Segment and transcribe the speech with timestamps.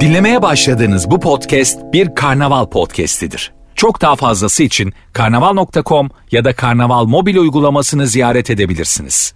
[0.00, 3.52] Dinlemeye başladığınız bu podcast bir karnaval podcastidir.
[3.74, 9.34] Çok daha fazlası için karnaval.com ya da karnaval mobil uygulamasını ziyaret edebilirsiniz.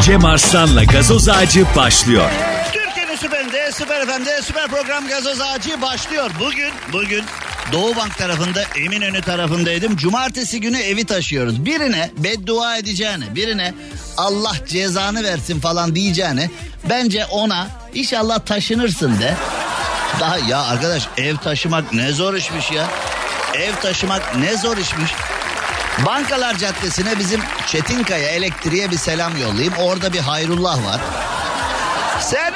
[0.00, 2.30] Cem Arslan'la gazoz ağacı başlıyor.
[3.72, 6.30] Süper FM'de süper program gazoz ağacı başlıyor.
[6.40, 7.24] Bugün, bugün
[7.72, 9.96] Doğu Bank tarafında, Eminönü tarafındaydım.
[9.96, 11.64] Cumartesi günü evi taşıyoruz.
[11.64, 13.74] Birine beddua edeceğine, birine
[14.16, 16.50] Allah cezanı versin falan diyeceğine
[16.90, 19.34] bence ona inşallah taşınırsın de.
[20.20, 22.86] Daha ya arkadaş ev taşımak ne zor işmiş ya.
[23.54, 25.10] Ev taşımak ne zor işmiş.
[26.06, 29.74] Bankalar Caddesi'ne bizim Çetinkaya Elektriğe bir selam yollayayım.
[29.78, 31.00] Orada bir Hayrullah var.
[31.00, 32.55] Hayrullah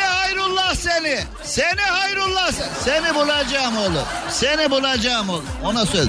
[0.80, 1.18] seni.
[1.44, 2.68] Seni Hayrullah sen.
[2.84, 4.04] Seni bulacağım oğlum.
[4.30, 5.44] Seni bulacağım oğlum.
[5.64, 6.08] Ona söz.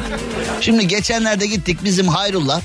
[0.62, 2.62] Şimdi geçenlerde gittik bizim Hayrullah.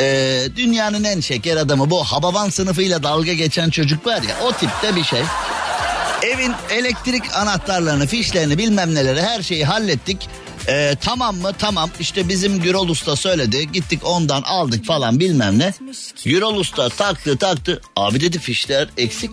[0.00, 4.96] Ee, dünyanın en şeker adamı bu Hababan sınıfıyla dalga geçen çocuk var ya o tipte
[4.96, 5.22] bir şey.
[6.22, 10.28] Evin elektrik anahtarlarını, fişlerini bilmem neleri her şeyi hallettik.
[10.68, 11.52] Ee, tamam mı?
[11.58, 11.90] Tamam.
[12.00, 13.72] İşte bizim Gürol Usta söyledi.
[13.72, 15.72] Gittik ondan aldık falan bilmem ne.
[16.24, 17.80] Gürol Usta taktı taktı.
[17.96, 19.30] Abi dedi fişler eksik.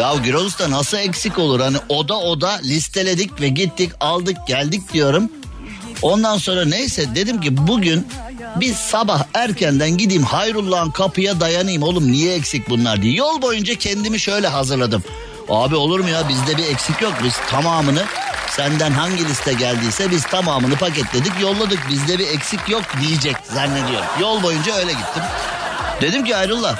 [0.00, 1.60] Ya Gürol Usta nasıl eksik olur?
[1.60, 5.30] Hani oda oda listeledik ve gittik aldık geldik diyorum.
[6.02, 8.06] Ondan sonra neyse dedim ki bugün
[8.56, 13.14] biz sabah erkenden gideyim Hayrullah'ın kapıya dayanayım oğlum niye eksik bunlar diye.
[13.14, 15.04] Yol boyunca kendimi şöyle hazırladım.
[15.48, 18.02] Abi olur mu ya bizde bir eksik yok biz tamamını
[18.50, 24.06] senden hangi liste geldiyse biz tamamını paketledik yolladık bizde bir eksik yok diyecek zannediyorum.
[24.20, 25.22] Yol boyunca öyle gittim.
[26.00, 26.76] Dedim ki Hayrullah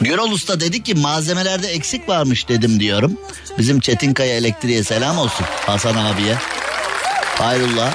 [0.00, 3.18] Gürol Usta dedi ki malzemelerde eksik varmış dedim diyorum.
[3.58, 6.36] Bizim Çetinkaya Elektriğe selam olsun Hasan abiye.
[7.38, 7.94] Hayrullah.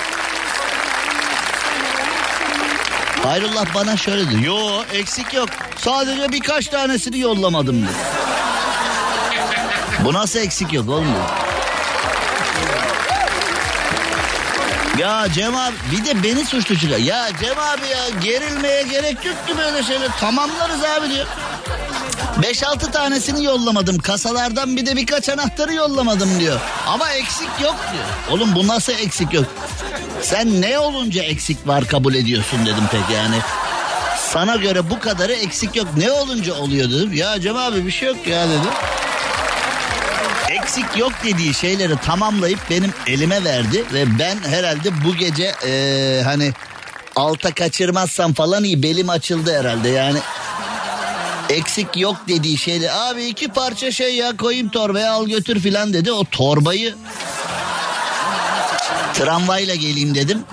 [3.23, 4.45] Hayrullah bana şöyle dedi.
[4.45, 5.49] Yo eksik yok.
[5.77, 7.91] Sadece birkaç tanesini yollamadım dedi.
[10.05, 11.15] Bu nasıl eksik yok oğlum.
[14.97, 16.97] Ya Cem abi bir de beni suçlu çıkar.
[16.97, 20.09] Ya Cem abi ya gerilmeye gerek yok ki böyle şeyler.
[20.19, 21.27] Tamamlarız abi diyor.
[22.41, 23.97] 5-6 tanesini yollamadım.
[23.97, 26.59] Kasalardan bir de birkaç anahtarı yollamadım diyor.
[26.87, 28.05] Ama eksik yok diyor.
[28.31, 29.45] Oğlum bu nasıl eksik yok?
[30.21, 33.35] Sen ne olunca eksik var kabul ediyorsun dedim pek yani.
[34.17, 35.87] Sana göre bu kadarı eksik yok.
[35.97, 37.13] Ne olunca oluyor dedim.
[37.13, 38.71] Ya Cem abi bir şey yok ya dedim.
[40.49, 43.83] Eksik yok dediği şeyleri tamamlayıp benim elime verdi.
[43.93, 46.53] Ve ben herhalde bu gece ee, hani
[47.15, 50.19] alta kaçırmazsam falan iyi belim açıldı herhalde yani
[51.49, 56.11] eksik yok dediği şeyle abi iki parça şey ya koyayım torbaya al götür filan dedi.
[56.11, 56.95] O torbayı
[59.13, 60.43] tramvayla geleyim dedim.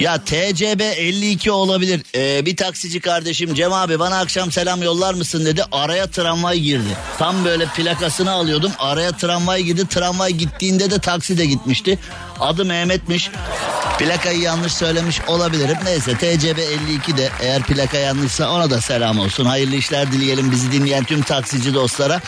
[0.00, 2.02] Ya TCB 52 olabilir.
[2.14, 5.64] Ee, bir taksici kardeşim Cem abi bana akşam selam yollar mısın dedi.
[5.72, 6.96] Araya tramvay girdi.
[7.18, 8.72] Tam böyle plakasını alıyordum.
[8.78, 9.88] Araya tramvay girdi.
[9.88, 11.98] Tramvay gittiğinde de taksi de gitmişti.
[12.40, 13.30] Adı Mehmet'miş.
[13.98, 15.76] Plakayı yanlış söylemiş olabilirim.
[15.84, 19.44] Neyse TCB 52 de eğer plaka yanlışsa ona da selam olsun.
[19.44, 22.20] Hayırlı işler dileyelim bizi dinleyen tüm taksici dostlara.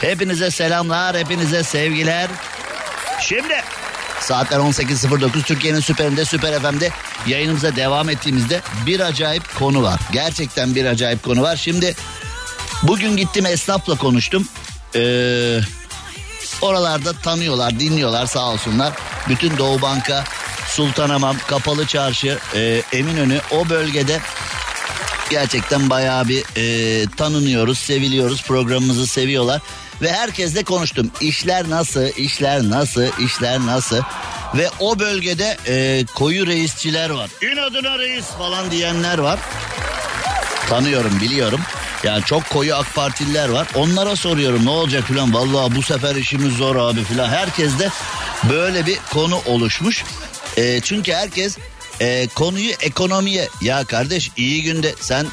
[0.00, 2.28] Hepinize selamlar, hepinize sevgiler.
[3.20, 3.54] Şimdi
[4.20, 6.90] saatler 18.09 Türkiye'nin süperinde Süper FM'de
[7.26, 10.00] yayınımıza devam ettiğimizde bir acayip konu var.
[10.12, 11.56] Gerçekten bir acayip konu var.
[11.56, 11.94] Şimdi
[12.82, 14.48] bugün gittim esnafla konuştum.
[14.94, 15.60] Ee,
[16.62, 18.92] oralarda tanıyorlar, dinliyorlar sağ olsunlar.
[19.28, 20.24] Bütün Doğu Banka
[20.72, 24.20] Sultanamam, Kapalı Çarşı, e, Eminönü o bölgede
[25.30, 28.42] gerçekten bayağı bir e, tanınıyoruz, seviliyoruz.
[28.42, 29.60] Programımızı seviyorlar.
[30.02, 31.10] Ve herkesle konuştum.
[31.20, 34.00] İşler nasıl, işler nasıl, işler nasıl?
[34.54, 37.30] Ve o bölgede e, koyu reisçiler var.
[37.52, 39.38] İnadına reis falan diyenler var.
[40.68, 41.60] Tanıyorum, biliyorum.
[42.04, 43.68] Yani çok koyu AK Partililer var.
[43.74, 45.34] Onlara soruyorum ne olacak filan.
[45.34, 47.28] Vallahi bu sefer işimiz zor abi filan.
[47.28, 47.90] Herkeste
[48.50, 50.04] böyle bir konu oluşmuş.
[50.56, 51.58] E, çünkü herkes
[52.00, 55.26] e, konuyu ekonomiye ya kardeş iyi günde sen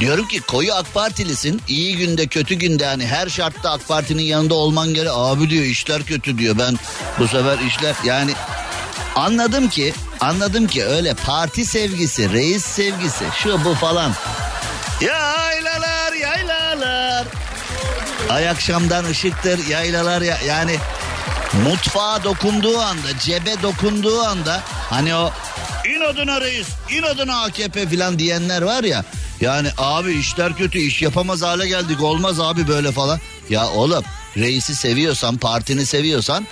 [0.00, 4.54] diyorum ki koyu AK Partilisin iyi günde kötü günde hani her şartta AK Parti'nin yanında
[4.54, 5.12] olman gerek.
[5.14, 6.58] Abi diyor işler kötü diyor.
[6.58, 6.78] Ben
[7.18, 8.32] bu sefer işler yani
[9.14, 14.12] anladım ki anladım ki öyle parti sevgisi reis sevgisi şu bu falan.
[15.00, 17.26] Yaylalar yaylalar.
[18.30, 20.76] Ay akşamdan ışıktır yaylalar ya yani
[21.62, 24.60] mutfağa dokunduğu anda, cebe dokunduğu anda
[24.90, 25.32] hani o
[25.96, 29.04] inadına reis, inadına AKP filan diyenler var ya.
[29.40, 33.20] Yani abi işler kötü, iş yapamaz hale geldik, olmaz abi böyle falan.
[33.50, 34.04] Ya oğlum
[34.36, 36.46] reisi seviyorsan, partini seviyorsan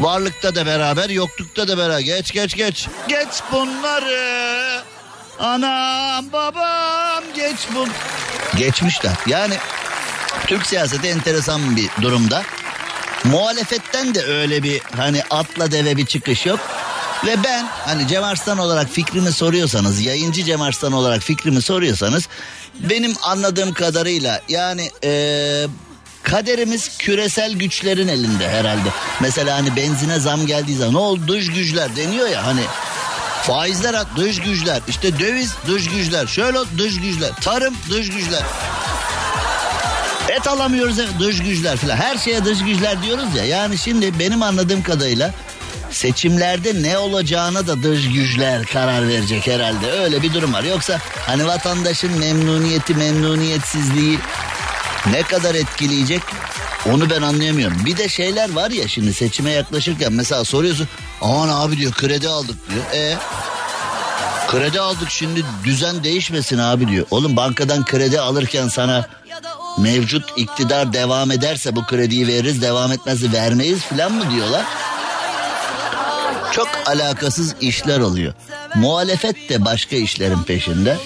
[0.00, 2.00] varlıkta da beraber, yoklukta da beraber.
[2.00, 2.88] Geç geç geç.
[3.08, 4.82] Geç bunları.
[5.38, 7.86] Anam babam geç bu.
[8.58, 9.12] Geçmişler.
[9.26, 9.54] Yani
[10.46, 12.42] Türk siyaseti enteresan bir durumda.
[13.24, 16.60] Muhalefetten de öyle bir hani atla deve bir çıkış yok.
[17.26, 22.28] Ve ben hani Cem Arslan olarak fikrimi soruyorsanız, yayıncı Cem Arslan olarak fikrimi soruyorsanız
[22.80, 25.66] benim anladığım kadarıyla yani ee,
[26.22, 28.88] kaderimiz küresel güçlerin elinde herhalde.
[29.20, 31.20] Mesela hani benzine zam geldiği zaman ne oldu?
[31.28, 32.62] Dış güçler deniyor ya hani
[33.42, 34.80] faizler at dış güçler.
[34.88, 36.26] İşte döviz dış güçler.
[36.26, 37.30] Şöyle dış güçler.
[37.42, 38.42] Tarım dış güçler
[40.36, 41.96] Et alamıyoruz dış güçler falan.
[41.96, 43.44] Her şeye dış güçler diyoruz ya.
[43.44, 45.34] Yani şimdi benim anladığım kadarıyla
[45.90, 49.90] seçimlerde ne olacağına da dış güçler karar verecek herhalde.
[49.92, 50.62] Öyle bir durum var.
[50.62, 54.18] Yoksa hani vatandaşın memnuniyeti, memnuniyetsizliği
[55.10, 56.22] ne kadar etkileyecek
[56.92, 57.84] onu ben anlayamıyorum.
[57.84, 60.88] Bir de şeyler var ya şimdi seçime yaklaşırken mesela soruyorsun.
[61.20, 62.84] Aman abi diyor kredi aldık diyor.
[62.92, 63.16] E
[64.48, 67.06] kredi aldık şimdi düzen değişmesin abi diyor.
[67.10, 69.08] Oğlum bankadan kredi alırken sana
[69.78, 74.64] mevcut iktidar devam ederse bu krediyi veririz devam etmezse vermeyiz falan mı diyorlar?
[76.52, 78.34] Çok alakasız işler oluyor.
[78.74, 80.96] Muhalefet de başka işlerin peşinde.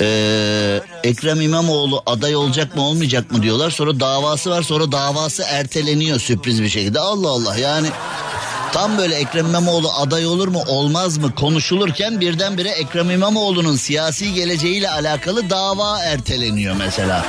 [0.00, 3.70] Ee, Ekrem İmamoğlu aday olacak mı olmayacak mı diyorlar.
[3.70, 7.00] Sonra davası var sonra davası erteleniyor sürpriz bir şekilde.
[7.00, 7.88] Allah Allah yani
[8.72, 14.90] tam böyle Ekrem İmamoğlu aday olur mu olmaz mı konuşulurken birdenbire Ekrem İmamoğlu'nun siyasi geleceğiyle
[14.90, 17.26] alakalı dava erteleniyor mesela.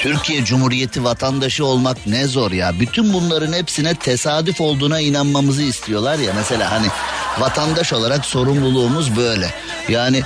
[0.00, 2.80] Türkiye Cumhuriyeti vatandaşı olmak ne zor ya.
[2.80, 6.32] Bütün bunların hepsine tesadüf olduğuna inanmamızı istiyorlar ya.
[6.34, 6.86] Mesela hani
[7.38, 9.54] vatandaş olarak sorumluluğumuz böyle.
[9.88, 10.22] Yani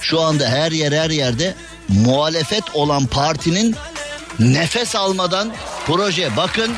[0.00, 1.54] şu anda her yer her yerde
[1.88, 3.76] muhalefet olan partinin
[4.38, 5.52] nefes almadan
[5.86, 6.72] proje bakın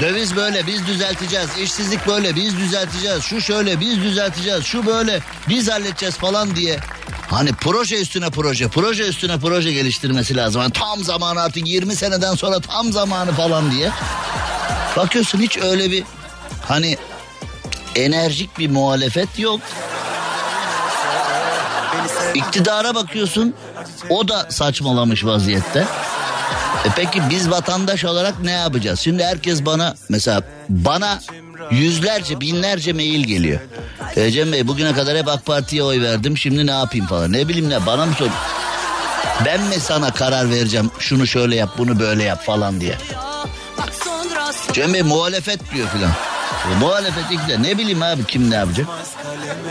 [0.00, 5.70] döviz böyle biz düzelteceğiz işsizlik böyle biz düzelteceğiz şu şöyle biz düzelteceğiz şu böyle biz
[5.70, 6.78] halledeceğiz falan diye
[7.32, 10.62] Hani proje üstüne proje, proje üstüne proje geliştirmesi lazım.
[10.62, 13.90] Yani tam zamanı artık 20 seneden sonra tam zamanı falan diye.
[14.96, 16.04] Bakıyorsun hiç öyle bir
[16.68, 16.96] hani
[17.96, 19.60] enerjik bir muhalefet yok.
[22.34, 23.54] İktidara bakıyorsun
[24.08, 25.86] o da saçmalamış vaziyette.
[26.84, 29.00] E peki biz vatandaş olarak ne yapacağız?
[29.00, 31.20] Şimdi herkes bana mesela bana
[31.70, 33.60] yüzlerce binlerce mail geliyor.
[34.16, 37.32] E Cem Bey bugüne kadar hep AK Parti'ye oy verdim şimdi ne yapayım falan.
[37.32, 38.28] Ne bileyim ne bana mı sor?
[39.44, 42.94] Ben mi sana karar vereceğim şunu şöyle yap bunu böyle yap falan diye.
[44.72, 46.10] Cem Bey muhalefet diyor filan.
[46.72, 48.86] E, muhalefet ikide ne bileyim abi kim ne yapacak?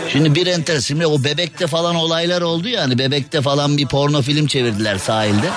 [0.09, 4.21] Şimdi bir enter şimdi o bebekte falan olaylar oldu ya hani bebekte falan bir porno
[4.21, 5.49] film çevirdiler sahilde.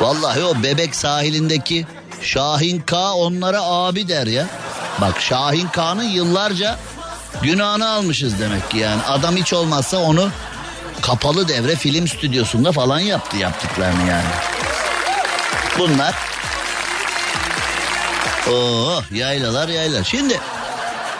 [0.00, 1.86] Vallahi o bebek sahilindeki
[2.22, 4.46] Şahin K onlara abi der ya.
[5.00, 6.78] Bak Şahin K'nın yıllarca
[7.42, 9.02] günahını almışız demek ki yani.
[9.02, 10.30] Adam hiç olmazsa onu
[11.00, 14.28] kapalı devre film stüdyosunda falan yaptı yaptıklarını yani.
[15.78, 16.14] Bunlar
[18.50, 20.04] Oo yaylalar yaylar.
[20.04, 20.40] Şimdi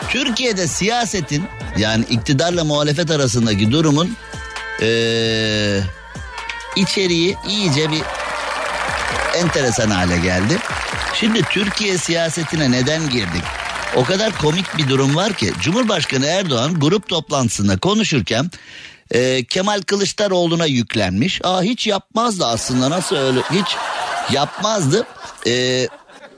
[0.09, 1.47] Türkiye'de siyasetin
[1.77, 4.17] yani iktidarla muhalefet arasındaki durumun
[4.81, 5.79] ee,
[6.75, 8.01] içeriği iyice bir
[9.39, 10.57] enteresan hale geldi.
[11.13, 13.43] Şimdi Türkiye siyasetine neden girdik?
[13.95, 18.51] O kadar komik bir durum var ki Cumhurbaşkanı Erdoğan grup toplantısında konuşurken
[19.11, 21.39] e, Kemal Kılıçdaroğlu'na yüklenmiş.
[21.43, 23.75] Aa hiç yapmazdı aslında nasıl öyle hiç
[24.33, 25.07] yapmazdı.
[25.47, 25.87] E,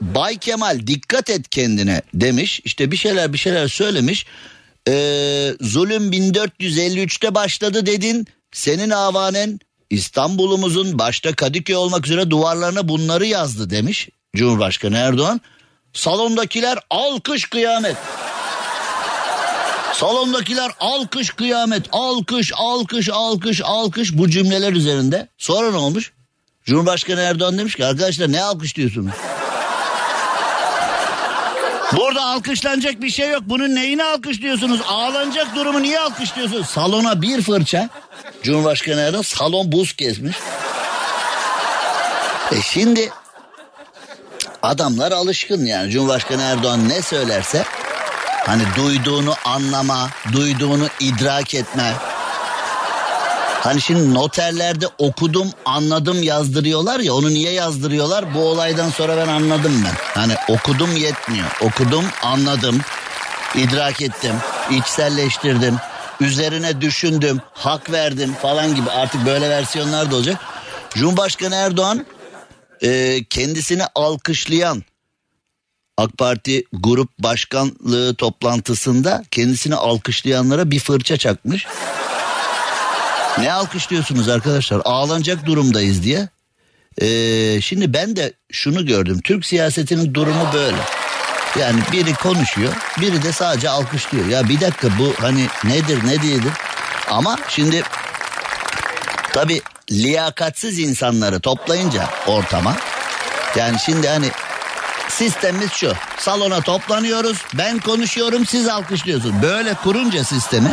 [0.00, 2.60] Bay Kemal dikkat et kendine demiş.
[2.64, 4.26] İşte bir şeyler bir şeyler söylemiş.
[4.88, 4.92] E,
[5.60, 8.26] zulüm 1453'te başladı dedin.
[8.52, 9.60] Senin avanen
[9.92, 15.40] İstanbul'umuzun başta Kadıköy olmak üzere duvarlarına bunları yazdı demiş Cumhurbaşkanı Erdoğan.
[15.92, 17.96] Salondakiler alkış kıyamet.
[19.94, 25.28] Salondakiler alkış kıyamet, alkış, alkış, alkış, alkış bu cümleler üzerinde.
[25.38, 26.12] Sonra ne olmuş?
[26.64, 29.12] Cumhurbaşkanı Erdoğan demiş ki arkadaşlar ne alkış diyorsunuz?
[31.96, 33.42] Burada alkışlanacak bir şey yok.
[33.46, 34.80] Bunun neyini alkışlıyorsunuz?
[34.88, 36.66] Ağlanacak durumu niye alkışlıyorsunuz?
[36.66, 37.88] Salona bir fırça.
[38.42, 40.36] Cumhurbaşkanı Erdoğan salon buz kesmiş.
[42.52, 43.10] E şimdi
[44.62, 45.90] adamlar alışkın yani.
[45.90, 47.64] Cumhurbaşkanı Erdoğan ne söylerse
[48.46, 51.92] hani duyduğunu anlama, duyduğunu idrak etme.
[53.62, 58.34] Hani şimdi noterlerde okudum anladım yazdırıyorlar ya onu niye yazdırıyorlar?
[58.34, 60.20] Bu olaydan sonra ben anladım ben.
[60.20, 61.46] Hani okudum yetmiyor.
[61.60, 62.80] Okudum anladım
[63.54, 64.34] idrak ettim
[64.70, 65.76] içselleştirdim
[66.20, 70.40] üzerine düşündüm hak verdim falan gibi artık böyle versiyonlar da olacak.
[70.94, 72.06] Cumhurbaşkanı Erdoğan
[72.82, 74.82] e, kendisini alkışlayan
[75.96, 81.66] AK Parti grup başkanlığı toplantısında kendisini alkışlayanlara bir fırça çakmış.
[83.38, 84.82] Ne alkışlıyorsunuz arkadaşlar?
[84.84, 86.28] Ağlanacak durumdayız diye.
[87.00, 89.20] Ee, şimdi ben de şunu gördüm.
[89.24, 90.76] Türk siyasetinin durumu böyle.
[91.60, 94.26] Yani biri konuşuyor, biri de sadece alkışlıyor.
[94.26, 96.52] Ya bir dakika bu hani nedir ne diyedir?
[97.10, 97.82] Ama şimdi
[99.32, 102.76] tabi liyakatsiz insanları toplayınca ortama
[103.56, 104.30] yani şimdi hani
[105.08, 105.92] sistemimiz şu.
[106.18, 107.44] Salona toplanıyoruz.
[107.54, 109.42] Ben konuşuyorum siz alkışlıyorsunuz.
[109.42, 110.72] Böyle kurunca sistemi.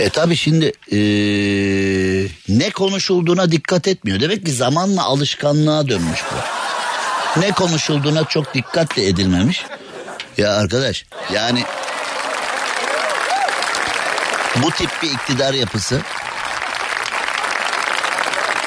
[0.00, 4.20] E tabi şimdi ee, ne konuşulduğuna dikkat etmiyor.
[4.20, 7.40] Demek ki zamanla alışkanlığa dönmüş bu.
[7.40, 9.64] Ne konuşulduğuna çok dikkat edilmemiş.
[10.38, 11.64] Ya arkadaş yani
[14.56, 16.00] bu tip bir iktidar yapısı.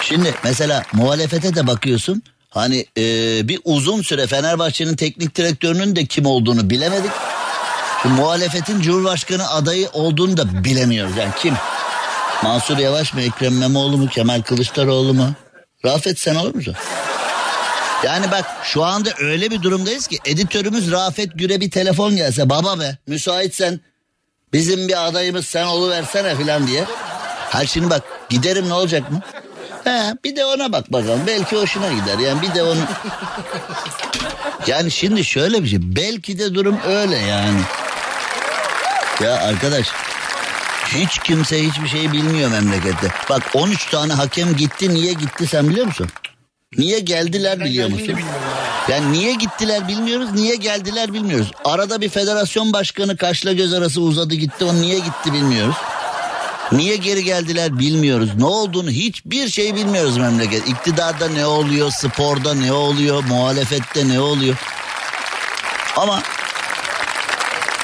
[0.02, 2.24] Şimdi mesela muhalefete de bakıyorsun.
[2.50, 3.04] Hani e,
[3.48, 7.12] bir uzun süre Fenerbahçe'nin teknik direktörünün de kim olduğunu bilemedik.
[8.05, 11.17] Muhalefetin Cumhurbaşkanı adayı olduğunu da bilemiyoruz.
[11.17, 11.53] Yani kim?
[12.43, 15.34] Mansur Yavaş mı, Ekrem İmamoğlu mu, Kemal Kılıçdaroğlu mu?
[15.86, 16.75] Rafet sen olur musun?
[18.03, 22.79] Yani bak şu anda öyle bir durumdayız ki editörümüz Rafet Güre bir telefon gelse baba
[22.79, 23.79] be müsaitsen
[24.53, 26.86] bizim bir adayımız sen versene filan diye.
[27.50, 29.22] Her şimdi bak giderim ne olacak mı?
[29.84, 32.79] He, bir de ona bak bakalım belki hoşuna gider yani bir de onu.
[34.67, 37.62] Yani şimdi şöyle bir şey belki de durum öyle yani.
[39.24, 39.88] Ya arkadaş
[40.88, 43.08] hiç kimse hiçbir şey bilmiyor memlekette.
[43.30, 46.08] Bak 13 tane hakem gitti niye gitti sen biliyor musun?
[46.78, 48.20] Niye geldiler biliyor musun?
[48.90, 51.51] Yani niye gittiler bilmiyoruz, niye geldiler bilmiyoruz.
[51.66, 55.75] Arada bir federasyon başkanı kaşla göz arası uzadı gitti, o niye gitti bilmiyoruz.
[56.72, 58.30] Niye geri geldiler bilmiyoruz.
[58.38, 60.70] Ne olduğunu hiçbir şey bilmiyoruz memleket.
[60.70, 64.56] İktidarda ne oluyor, sporda ne oluyor, muhalefette ne oluyor.
[65.98, 66.22] Ama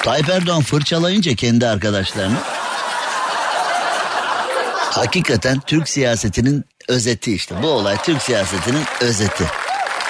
[0.03, 2.37] Tayyip Erdoğan fırçalayınca kendi arkadaşlarını
[4.91, 7.63] hakikaten Türk siyasetinin özeti işte.
[7.63, 9.45] Bu olay Türk siyasetinin özeti.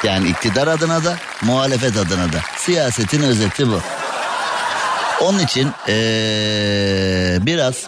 [0.03, 2.41] Yani iktidar adına da muhalefet adına da.
[2.57, 3.81] Siyasetin özeti bu.
[5.21, 7.83] Onun için ee, biraz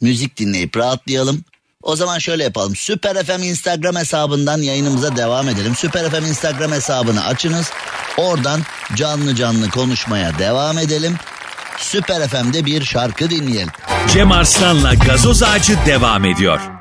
[0.00, 1.44] müzik dinleyip rahatlayalım.
[1.82, 2.76] O zaman şöyle yapalım.
[2.76, 5.74] Süper FM Instagram hesabından yayınımıza devam edelim.
[5.74, 7.70] Süper FM Instagram hesabını açınız.
[8.18, 8.60] Oradan
[8.94, 11.16] canlı canlı konuşmaya devam edelim.
[11.78, 13.72] Süper FM'de bir şarkı dinleyelim.
[14.12, 16.77] Cem Arslan'la gazoz ağacı devam ediyor.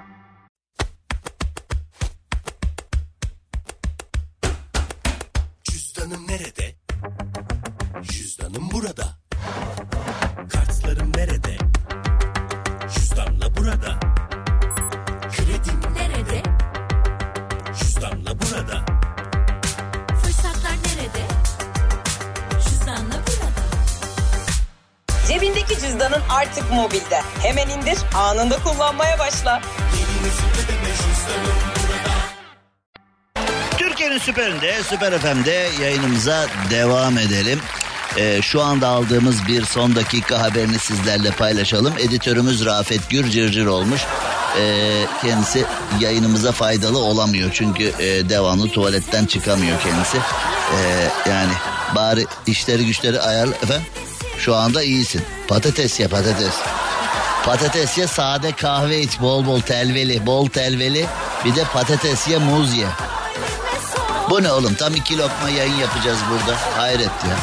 [34.58, 37.60] Süperinde, Süper FM'de yayınımıza devam edelim.
[38.18, 41.94] Ee, şu anda aldığımız bir son dakika haberini sizlerle paylaşalım.
[42.00, 44.02] Editörümüz Rafet Gür olmuş.
[44.60, 45.66] Ee, kendisi
[46.00, 47.50] yayınımıza faydalı olamıyor.
[47.54, 50.18] Çünkü e, devamlı tuvaletten çıkamıyor kendisi.
[50.18, 51.54] Ee, yani
[51.96, 53.56] bari işleri güçleri ayarla.
[53.56, 53.88] Efendim
[54.40, 55.22] şu anda iyisin.
[55.48, 56.56] Patates ya patates.
[57.46, 61.06] Patates ye sade kahve iç bol bol telveli bol telveli
[61.46, 62.88] bir de patates ye muz ye.
[64.30, 67.38] Bu ne oğlum tam iki lokma yayın yapacağız burada hayret ya.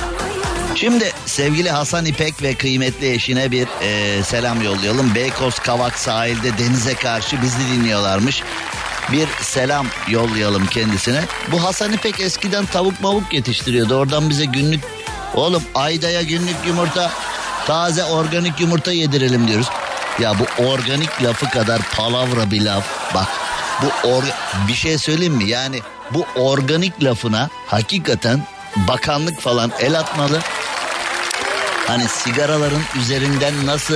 [0.74, 5.14] Şimdi sevgili Hasan İpek ve kıymetli eşine bir e, selam yollayalım.
[5.14, 8.42] Beykoz Kavak sahilde denize karşı bizi dinliyorlarmış.
[9.12, 11.24] Bir selam yollayalım kendisine.
[11.52, 13.96] Bu Hasan İpek eskiden tavuk mavuk yetiştiriyordu.
[13.96, 14.84] Oradan bize günlük
[15.34, 17.10] oğlum aydaya günlük yumurta
[17.66, 19.68] taze organik yumurta yedirelim diyoruz.
[20.18, 23.14] Ya bu organik lafı kadar palavra bir laf.
[23.14, 23.28] Bak
[23.82, 24.22] bu or
[24.68, 25.48] bir şey söyleyeyim mi?
[25.48, 28.46] Yani bu organik lafına hakikaten
[28.88, 30.40] bakanlık falan el atmalı.
[31.86, 33.94] Hani sigaraların üzerinden nasıl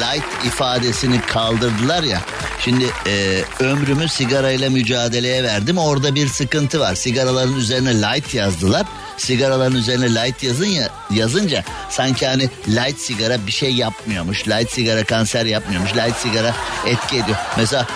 [0.00, 2.20] light ifadesini kaldırdılar ya.
[2.64, 5.78] Şimdi e, ömrümü sigarayla mücadeleye verdim.
[5.78, 6.94] Orada bir sıkıntı var.
[6.94, 8.86] Sigaraların üzerine light yazdılar.
[9.16, 14.48] Sigaraların üzerine light yazın ya, yazınca sanki hani light sigara bir şey yapmıyormuş.
[14.48, 15.96] Light sigara kanser yapmıyormuş.
[15.96, 16.54] Light sigara
[16.86, 17.38] etki ediyor.
[17.56, 17.86] Mesela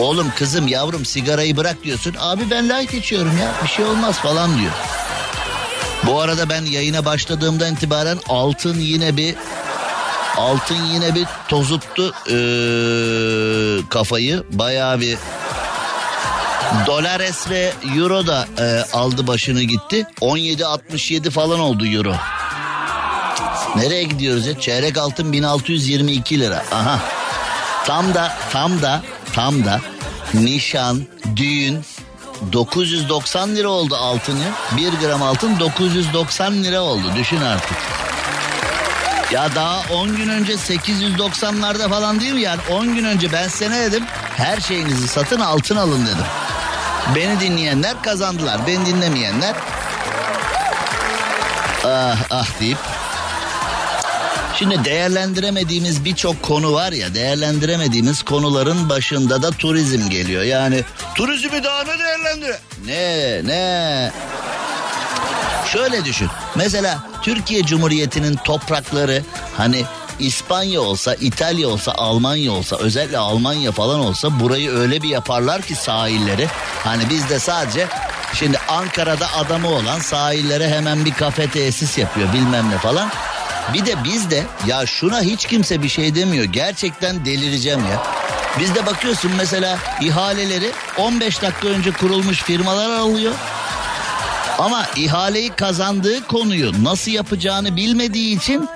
[0.00, 2.14] oğlum kızım yavrum sigarayı bırak diyorsun.
[2.20, 4.72] Abi ben light içiyorum ya bir şey olmaz falan diyor.
[6.06, 9.34] Bu arada ben yayına başladığımdan itibaren altın yine bir
[10.36, 14.44] altın yine bir tozuttu ee, kafayı.
[14.50, 15.18] Bayağı bir
[16.86, 20.06] Dolares ve euro da e, aldı başını gitti.
[20.20, 22.14] 17.67 falan oldu euro.
[23.76, 24.60] Nereye gidiyoruz ya?
[24.60, 26.64] Çeyrek altın 1622 lira.
[26.72, 27.00] Aha.
[27.86, 29.02] Tam da tam da
[29.32, 29.80] tam da
[30.34, 31.02] nişan,
[31.36, 31.84] düğün
[32.52, 34.48] 990 lira oldu altın ya.
[34.76, 37.12] 1 gram altın 990 lira oldu.
[37.16, 37.76] Düşün artık.
[39.32, 42.40] Ya daha 10 gün önce 890'larda falan değil mi?
[42.40, 44.04] Yani 10 gün önce ben size ne dedim?
[44.36, 46.24] Her şeyinizi satın altın alın dedim.
[47.16, 48.66] Beni dinleyenler kazandılar.
[48.66, 49.54] Beni dinlemeyenler
[51.84, 52.78] ah ah deyip
[54.60, 60.42] Şimdi değerlendiremediğimiz birçok konu var ya değerlendiremediğimiz konuların başında da turizm geliyor.
[60.42, 62.56] Yani turizmi daha ne değerlendir?
[62.86, 64.12] Ne ne?
[65.72, 66.28] Şöyle düşün.
[66.54, 69.22] Mesela Türkiye Cumhuriyeti'nin toprakları
[69.56, 69.84] hani
[70.18, 75.74] İspanya olsa, İtalya olsa, Almanya olsa, özellikle Almanya falan olsa burayı öyle bir yaparlar ki
[75.74, 76.48] sahilleri.
[76.84, 77.86] Hani bizde sadece
[78.34, 83.10] şimdi Ankara'da adamı olan sahillere hemen bir kafe tesis yapıyor bilmem ne falan.
[83.74, 86.44] Bir de bizde ya şuna hiç kimse bir şey demiyor.
[86.44, 88.02] Gerçekten delireceğim ya.
[88.60, 93.34] Bizde bakıyorsun mesela ihaleleri 15 dakika önce kurulmuş firmalar alıyor.
[94.58, 98.68] Ama ihaleyi kazandığı konuyu nasıl yapacağını bilmediği için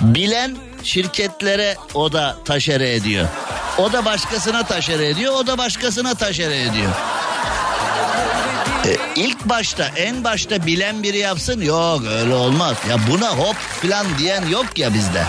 [0.00, 3.28] bilen şirketlere o da taşere ediyor.
[3.78, 6.90] O da başkasına taşere ediyor, o da başkasına taşere ediyor.
[8.86, 12.76] E, ilk başta en başta bilen biri yapsın yok öyle olmaz.
[12.90, 15.24] Ya buna hop falan diyen yok ya bizde.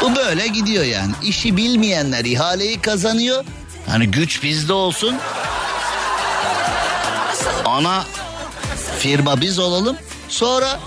[0.00, 1.12] Bu böyle gidiyor yani.
[1.22, 3.44] İşi bilmeyenler ihaleyi kazanıyor.
[3.88, 5.16] Hani güç bizde olsun.
[7.64, 8.04] Ana
[8.98, 9.96] firma biz olalım.
[10.28, 10.80] Sonra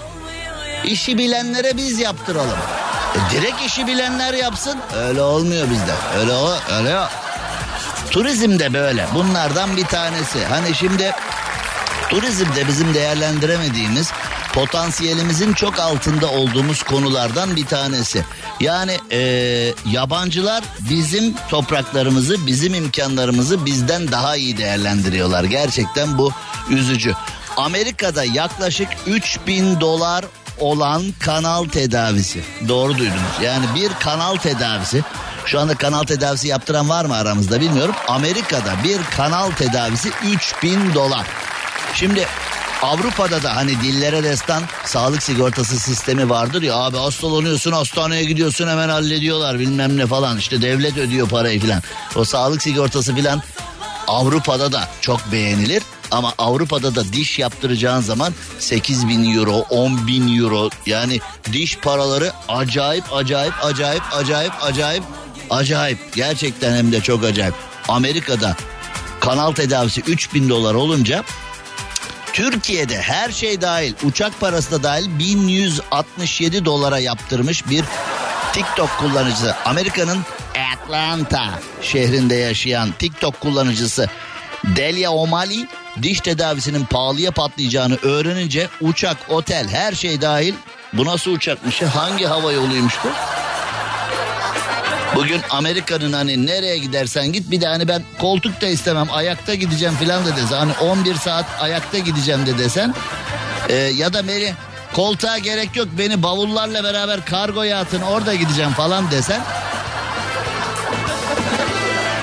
[0.85, 2.57] işi bilenlere biz yaptıralım.
[3.15, 4.79] E, direkt işi bilenler yapsın.
[4.97, 6.19] Öyle olmuyor bizde.
[6.19, 7.09] Öyle o öyle yok.
[8.11, 9.07] Turizm de böyle.
[9.15, 10.45] Bunlardan bir tanesi.
[10.45, 11.11] Hani şimdi
[12.13, 14.11] turizmde bizim değerlendiremediğimiz
[14.53, 18.25] potansiyelimizin çok altında olduğumuz konulardan bir tanesi.
[18.59, 19.19] Yani e,
[19.91, 25.43] yabancılar bizim topraklarımızı, bizim imkanlarımızı bizden daha iyi değerlendiriyorlar.
[25.43, 26.31] Gerçekten bu
[26.69, 27.13] üzücü.
[27.57, 30.25] Amerika'da yaklaşık 3000 dolar
[30.59, 32.41] olan kanal tedavisi.
[32.67, 33.41] Doğru duydunuz.
[33.43, 35.03] Yani bir kanal tedavisi.
[35.45, 37.95] Şu anda kanal tedavisi yaptıran var mı aramızda bilmiyorum.
[38.07, 41.25] Amerika'da bir kanal tedavisi 3000 dolar.
[41.95, 42.27] Şimdi
[42.81, 48.89] Avrupa'da da hani dillere destan sağlık sigortası sistemi vardır ya abi hastalanıyorsun hastaneye gidiyorsun hemen
[48.89, 51.81] hallediyorlar bilmem ne falan işte devlet ödüyor parayı filan.
[52.15, 53.41] O sağlık sigortası filan
[54.07, 60.37] Avrupa'da da çok beğenilir ama Avrupa'da da diş yaptıracağın zaman 8 bin euro 10 bin
[60.37, 61.19] euro yani
[61.53, 65.03] diş paraları acayip acayip acayip acayip acayip
[65.49, 67.55] acayip gerçekten hem de çok acayip.
[67.87, 68.55] Amerika'da
[69.19, 71.23] kanal tedavisi 3 bin dolar olunca
[72.33, 77.83] Türkiye'de her şey dahil uçak parası da dahil 1167 dolara yaptırmış bir
[78.53, 79.55] TikTok kullanıcısı.
[79.65, 80.19] Amerika'nın
[80.73, 81.49] Atlanta
[81.81, 84.09] şehrinde yaşayan TikTok kullanıcısı
[84.65, 85.65] Delia O'Malley
[86.01, 90.53] diş tedavisinin pahalıya patlayacağını öğrenince uçak, otel her şey dahil
[90.93, 91.95] bu nasıl uçakmış ya?
[91.95, 93.07] Hangi hava yoluymuş bu?
[95.15, 99.95] Bugün Amerika'nın hani nereye gidersen git bir de hani ben koltuk da istemem ayakta gideceğim
[99.95, 100.57] filan da desen.
[100.57, 102.95] Hani 11 saat ayakta gideceğim de desen.
[103.69, 104.53] Ee, ya da beni
[104.93, 109.41] koltuğa gerek yok beni bavullarla beraber kargoya atın orada gideceğim falan desen.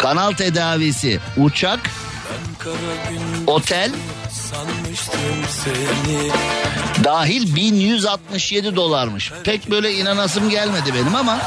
[0.03, 1.81] Kanal tedavisi, uçak,
[3.47, 3.91] otel
[7.05, 9.33] dahil 1167 dolarmış.
[9.45, 11.39] Pek böyle inanasım gelmedi benim ama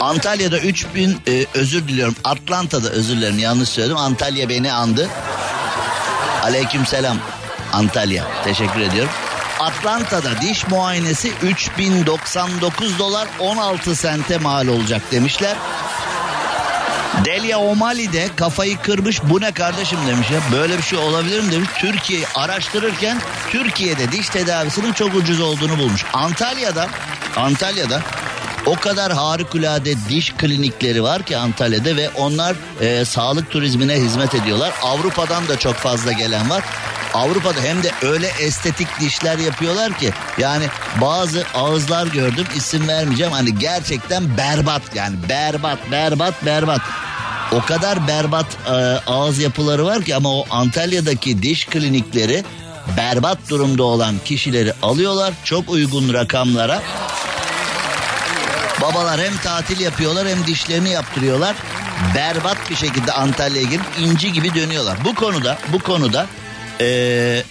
[0.00, 2.16] Antalya'da 3000 e, özür diliyorum.
[2.24, 3.96] Atlanta'da özür dilerim yanlış söyledim.
[3.96, 5.08] Antalya beni andı.
[6.42, 7.16] Aleyküm selam
[7.72, 8.24] Antalya.
[8.44, 9.12] Teşekkür ediyorum.
[9.60, 15.56] Atlanta'da diş muayenesi 3099 dolar 16 sente mal olacak demişler.
[17.24, 21.68] Delia O'Malley kafayı kırmış bu ne kardeşim demiş ya böyle bir şey olabilir mi demiş.
[21.78, 23.20] Türkiye'yi araştırırken
[23.50, 26.04] Türkiye'de diş tedavisinin çok ucuz olduğunu bulmuş.
[26.12, 26.88] Antalya'da
[27.36, 28.02] Antalya'da
[28.66, 34.72] o kadar harikulade diş klinikleri var ki Antalya'da ve onlar e, sağlık turizmine hizmet ediyorlar.
[34.82, 36.64] Avrupa'dan da çok fazla gelen var.
[37.14, 40.64] Avrupa'da hem de öyle estetik dişler yapıyorlar ki yani
[41.00, 46.80] bazı ağızlar gördüm isim vermeyeceğim hani gerçekten berbat yani berbat berbat berbat.
[47.52, 48.72] O kadar berbat e,
[49.10, 52.44] ağız yapıları var ki ama o Antalya'daki diş klinikleri
[52.96, 56.82] berbat durumda olan kişileri alıyorlar çok uygun rakamlara.
[58.82, 61.56] Babalar hem tatil yapıyorlar hem dişlerini yaptırıyorlar.
[62.14, 64.98] Berbat bir şekilde Antalya'ya girip inci gibi dönüyorlar.
[65.04, 66.26] Bu konuda bu konuda
[66.80, 67.42] ee,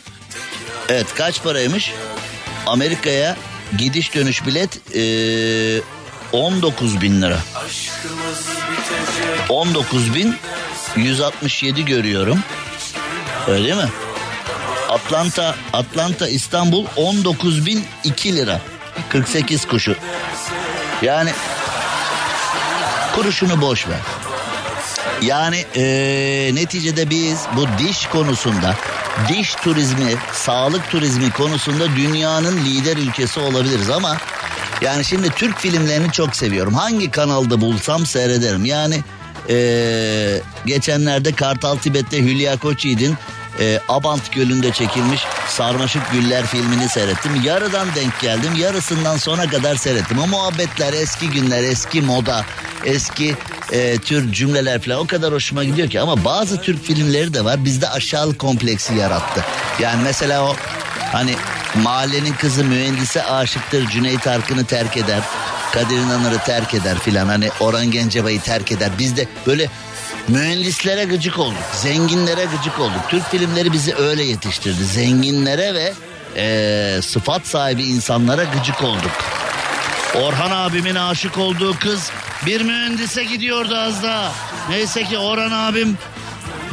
[0.89, 1.93] evet kaç paraymış?
[2.67, 3.37] Amerika'ya
[3.77, 5.81] gidiş dönüş bilet e,
[6.31, 7.39] 19 bin lira.
[9.49, 10.35] 19 bin
[10.95, 12.39] 167 görüyorum.
[13.47, 13.89] Öyle değil mi?
[14.89, 18.61] Atlanta, Atlanta İstanbul 19 bin 2 lira.
[19.09, 19.95] 48 kuşu.
[21.03, 21.31] Yani
[23.15, 23.99] kuruşunu boş ver.
[25.21, 28.75] Yani eee, neticede biz bu diş konusunda
[29.29, 34.17] diş turizmi, sağlık turizmi konusunda dünyanın lider ülkesi olabiliriz ama
[34.81, 36.73] yani şimdi Türk filmlerini çok seviyorum.
[36.73, 38.65] Hangi kanalda bulsam seyrederim.
[38.65, 39.01] Yani
[39.49, 43.15] eee, geçenlerde Kartal Tibet'te Hülya Koçyiğit'in
[43.59, 47.41] e, Abant Gölü'nde çekilmiş Sarmaşık Güller filmini seyrettim.
[47.43, 48.55] Yarıdan denk geldim.
[48.55, 50.19] Yarısından sona kadar seyrettim.
[50.19, 52.45] O muhabbetler eski günler, eski moda,
[52.85, 53.35] eski
[53.71, 56.01] e, tür cümleler falan o kadar hoşuma gidiyor ki.
[56.01, 59.43] Ama bazı Türk filmleri de var bizde aşağılık kompleksi yarattı.
[59.79, 60.55] Yani mesela o
[61.11, 61.35] hani
[61.75, 65.21] mahallenin kızı mühendise aşıktır Cüneyt Arkın'ı terk eder.
[65.73, 68.89] Kadir İnanır'ı terk eder filan hani Orhan Gencebay'ı terk eder.
[68.99, 69.69] Biz de böyle
[70.27, 71.57] mühendislere gıcık olduk.
[71.73, 73.01] Zenginlere gıcık olduk.
[73.09, 74.85] Türk filmleri bizi öyle yetiştirdi.
[74.85, 75.93] Zenginlere ve
[76.35, 79.11] eee, sıfat sahibi insanlara gıcık olduk.
[80.15, 82.11] Orhan abimin aşık olduğu kız
[82.45, 84.31] bir mühendise gidiyordu az daha.
[84.69, 85.97] Neyse ki Orhan abim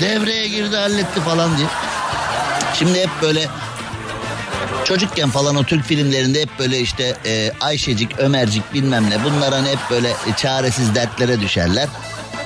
[0.00, 1.66] devreye girdi halletti falan diye.
[2.78, 3.48] Şimdi hep böyle
[4.84, 9.68] çocukken falan o Türk filmlerinde hep böyle işte e, Ayşecik, Ömercik bilmem ne bunlar hani
[9.68, 11.88] hep böyle e, çaresiz dertlere düşerler.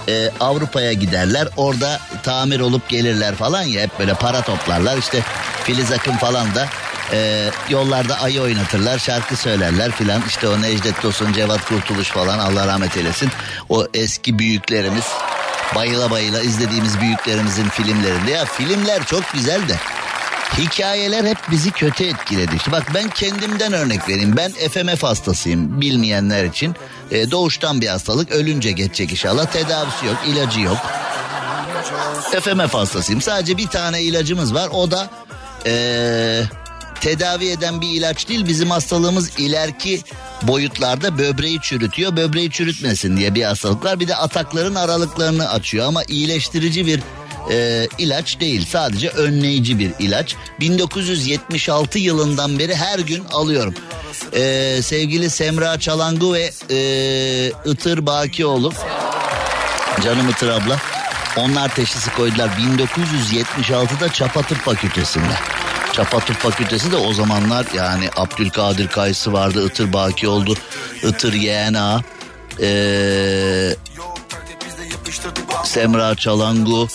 [0.09, 4.99] E, Avrupa'ya giderler orada tamir olup gelirler falan ya hep böyle para toplarlar.
[4.99, 5.23] İşte
[5.65, 6.69] Filiz Akın falan da
[7.13, 10.23] e, yollarda ayı oynatırlar şarkı söylerler filan.
[10.29, 13.31] İşte o Necdet Tosun Cevat Kurtuluş falan Allah rahmet eylesin.
[13.69, 15.05] O eski büyüklerimiz
[15.75, 18.31] bayıla bayıla izlediğimiz büyüklerimizin filmlerinde.
[18.31, 19.77] Ya filmler çok güzel de
[20.59, 22.57] Hikayeler hep bizi kötü etkiledi.
[22.57, 24.37] İşte bak ben kendimden örnek vereyim.
[24.37, 26.75] Ben FMF hastasıyım bilmeyenler için.
[27.11, 29.47] Ee, doğuştan bir hastalık ölünce geçecek inşallah.
[29.47, 30.77] Tedavisi yok ilacı yok.
[32.41, 33.21] FMF hastasıyım.
[33.21, 34.69] Sadece bir tane ilacımız var.
[34.73, 35.11] O da
[35.67, 36.43] ee,
[37.01, 38.47] tedavi eden bir ilaç değil.
[38.47, 40.01] Bizim hastalığımız ileriki
[40.43, 42.17] boyutlarda böbreği çürütüyor.
[42.17, 44.01] Böbreği çürütmesin diye bir hastalık var.
[44.01, 47.01] Bir de atakların aralıklarını açıyor ama iyileştirici bir
[47.51, 48.67] e, ilaç değil.
[48.67, 50.37] Sadece önleyici bir ilaç.
[50.61, 53.75] 1976 yılından beri her gün alıyorum.
[54.33, 56.79] E, sevgili Semra Çalangu ve e,
[57.65, 58.73] Itır Bakioğlu.
[60.05, 60.79] Canım Itır abla.
[61.37, 65.35] Onlar teşhisi koydular 1976'da Çapa Tıp Fakültesi'nde.
[65.93, 70.55] Çapa Tıp Fakültesi de o zamanlar yani Abdülkadir Kayısı vardı, Itır Baki oldu,
[71.03, 72.03] Itır YNA,
[72.61, 73.77] ee,
[75.65, 76.89] Semra Çalangu.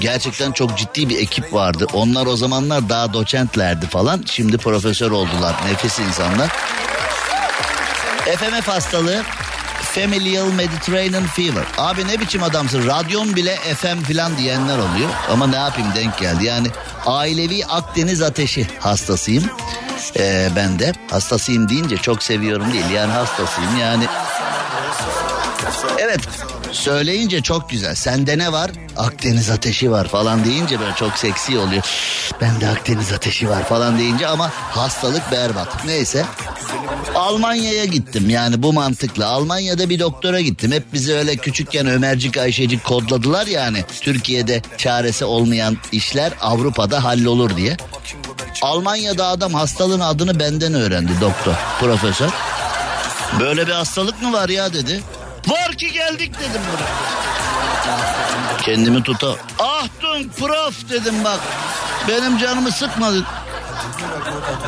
[0.00, 1.86] Gerçekten çok ciddi bir ekip vardı.
[1.92, 4.24] Onlar o zamanlar daha doçentlerdi falan.
[4.26, 5.54] Şimdi profesör oldular.
[5.70, 6.48] Nefis insanlar.
[8.24, 9.22] FMF hastalığı
[9.82, 11.64] Familial Mediterranean Fever.
[11.78, 12.86] Abi ne biçim adamsın?
[12.88, 15.10] Radyon bile FM filan diyenler oluyor.
[15.30, 16.44] Ama ne yapayım denk geldi.
[16.44, 16.68] Yani
[17.06, 19.44] ailevi Akdeniz ateşi hastasıyım.
[20.18, 22.90] Ee, ben de hastasıyım deyince çok seviyorum değil.
[22.90, 24.04] Yani hastasıyım yani.
[25.98, 26.20] Evet
[26.72, 27.94] söyleyince çok güzel.
[27.94, 28.70] Sende ne var?
[28.96, 31.82] Akdeniz ateşi var falan deyince böyle çok seksi oluyor.
[32.40, 35.84] Ben de Akdeniz ateşi var falan deyince ama hastalık berbat.
[35.84, 36.24] Neyse.
[37.14, 39.26] Almanya'ya gittim yani bu mantıkla.
[39.26, 40.72] Almanya'da bir doktora gittim.
[40.72, 43.84] Hep bizi öyle küçükken Ömercik Ayşecik kodladılar yani.
[44.00, 47.76] Türkiye'de çaresi olmayan işler Avrupa'da hallolur diye.
[48.62, 52.28] Almanya'da adam hastalığın adını benden öğrendi doktor, profesör.
[53.40, 55.00] Böyle bir hastalık mı var ya dedi.
[55.72, 56.92] Var ki geldik dedim buraya.
[58.62, 59.34] Kendimi tuta.
[59.58, 61.40] Ahtung prof dedim bak.
[62.08, 63.24] Benim canımı sıkmadın.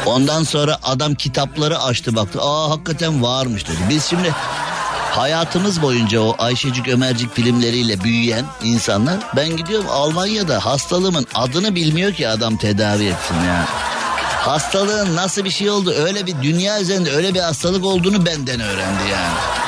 [0.06, 2.40] Ondan sonra adam kitapları açtı baktı.
[2.42, 3.76] Aa hakikaten varmış dedi.
[3.88, 4.34] Biz şimdi
[5.10, 12.28] hayatımız boyunca o Ayşecik Ömercik filmleriyle büyüyen insanlar ben gidiyorum Almanya'da hastalığımın adını bilmiyor ki
[12.28, 13.66] adam tedavi etsin ya.
[14.38, 19.02] Hastalığın nasıl bir şey oldu öyle bir dünya üzerinde öyle bir hastalık olduğunu benden öğrendi
[19.10, 19.63] yani.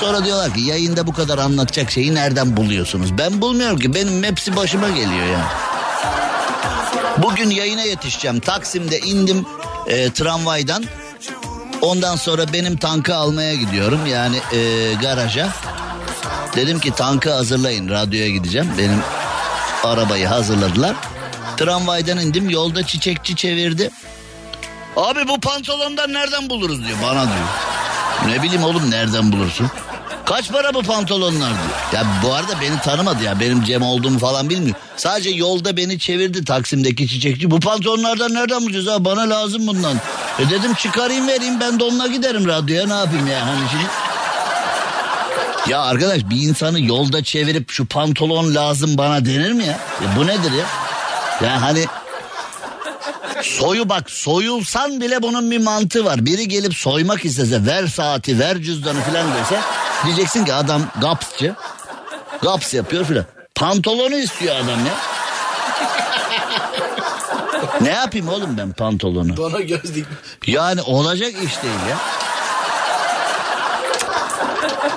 [0.00, 3.18] Sonra diyorlar ki yayında bu kadar anlatacak şeyi nereden buluyorsunuz?
[3.18, 5.44] Ben bulmuyorum ki benim hepsi başıma geliyor yani.
[7.18, 8.40] Bugün yayına yetişeceğim.
[8.40, 9.46] Taksim'de indim
[9.86, 10.84] e, tramvaydan.
[11.80, 14.06] Ondan sonra benim tankı almaya gidiyorum.
[14.06, 15.48] Yani e, garaja.
[16.56, 17.88] Dedim ki tankı hazırlayın.
[17.88, 18.68] Radyoya gideceğim.
[18.78, 19.02] Benim
[19.84, 20.96] arabayı hazırladılar.
[21.56, 22.50] Tramvaydan indim.
[22.50, 23.90] Yolda çiçekçi çevirdi.
[24.96, 26.98] Abi bu pantolondan nereden buluruz diyor.
[27.02, 27.65] Bana diyor.
[28.26, 29.70] Ne bileyim oğlum nereden bulursun?
[30.26, 31.92] Kaç para bu pantolonlar diyor.
[31.92, 33.40] Ya bu arada beni tanımadı ya.
[33.40, 34.76] Benim Cem olduğumu falan bilmiyor.
[34.96, 37.50] Sadece yolda beni çevirdi Taksim'deki çiçekçi.
[37.50, 39.04] Bu pantolonlardan nereden bulacağız ha?
[39.04, 39.96] Bana lazım bundan.
[40.38, 43.84] E dedim çıkarayım vereyim ben de onunla giderim radyoya ne yapayım ya hani şimdi.
[45.70, 49.72] Ya arkadaş bir insanı yolda çevirip şu pantolon lazım bana denir mi ya?
[49.72, 50.66] ya bu nedir ya?
[51.42, 51.86] Yani hani
[53.46, 56.26] soyu bak soyulsan bile bunun bir mantığı var.
[56.26, 59.60] Biri gelip soymak istese ver saati ver cüzdanı filan dese
[60.04, 61.54] diyeceksin ki adam gapsçı.
[62.42, 63.24] Gaps yapıyor filan.
[63.54, 64.94] Pantolonu istiyor adam ya.
[67.80, 69.36] ne yapayım oğlum ben pantolonu?
[69.36, 70.18] Bana göz dikmiş.
[70.46, 71.96] Yani olacak iş değil ya.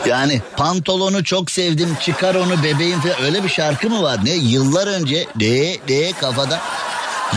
[0.05, 4.25] Yani pantolonu çok sevdim çıkar onu bebeğim falan öyle bir şarkı mı var?
[4.25, 6.59] Ne yıllar önce de de kafada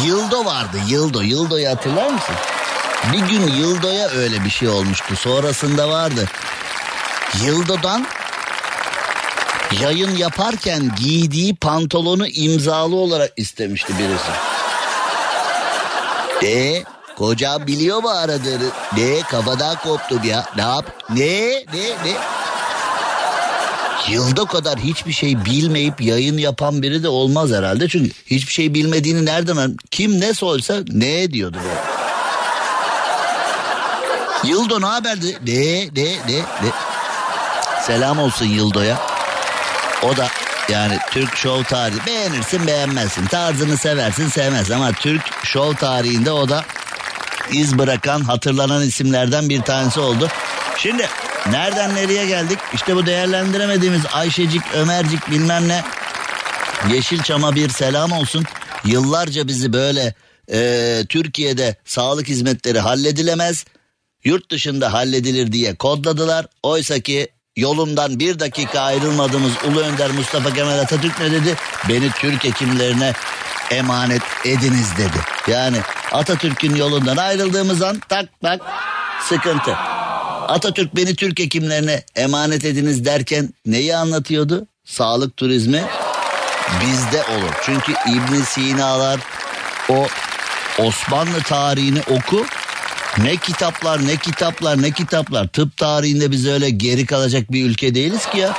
[0.00, 2.35] Yıldo vardı Yıldo Yıldo'yu hatırlar mısın?
[3.12, 6.28] Bir gün Yıldo'ya öyle bir şey olmuştu sonrasında vardı.
[7.44, 8.07] Yıldo'dan
[9.81, 14.31] yayın yaparken giydiği pantolonu imzalı olarak istemişti birisi.
[16.42, 16.85] De
[17.16, 18.70] koca biliyor mu aradığını?
[18.96, 20.44] De kafadan koptum ya.
[20.57, 20.87] Ne yap?
[21.11, 21.50] Ne?
[21.50, 21.88] Ne?
[22.05, 22.16] Ne?
[24.09, 27.88] Yılda kadar hiçbir şey bilmeyip yayın yapan biri de olmaz herhalde.
[27.88, 32.03] Çünkü hiçbir şey bilmediğini nereden Kim ne sorsa ne diyordu böyle.
[34.45, 35.38] Yıldo ne haberdi?
[35.47, 35.87] Ne?
[36.03, 36.12] Ne?
[36.29, 36.38] Ne?
[36.38, 36.71] Ne?
[37.83, 38.99] Selam olsun Yıldo'ya.
[40.03, 40.29] O da
[40.69, 46.65] yani Türk show tarihi beğenirsin beğenmezsin tarzını seversin sevmezsin ama Türk show tarihinde o da
[47.53, 50.29] iz bırakan hatırlanan isimlerden bir tanesi oldu.
[50.78, 51.08] Şimdi
[51.50, 55.82] nereden nereye geldik İşte bu değerlendiremediğimiz Ayşecik Ömercik bilmem ne
[56.90, 58.44] Yeşilçam'a bir selam olsun
[58.85, 60.14] yıllarca bizi böyle
[60.52, 63.64] e, Türkiye'de sağlık hizmetleri halledilemez
[64.24, 66.46] yurt dışında halledilir diye kodladılar.
[66.62, 71.54] Oysa ki yolundan bir dakika ayrılmadığımız Ulu Önder Mustafa Kemal Atatürk ne dedi?
[71.88, 73.12] Beni Türk hekimlerine
[73.70, 75.18] emanet ediniz dedi.
[75.48, 75.76] Yani
[76.12, 78.61] Atatürk'ün yolundan ayrıldığımız an tak tak
[79.28, 79.76] sıkıntı.
[80.48, 84.66] Atatürk beni Türk hekimlerine emanet ediniz derken neyi anlatıyordu?
[84.85, 85.85] Sağlık turizmi
[86.81, 87.55] bizde olur.
[87.66, 89.20] Çünkü İbn Sina'lar
[89.88, 90.07] o
[90.78, 92.46] Osmanlı tarihini oku.
[93.18, 95.48] Ne kitaplar ne kitaplar ne kitaplar.
[95.48, 98.55] Tıp tarihinde biz öyle geri kalacak bir ülke değiliz ki ya.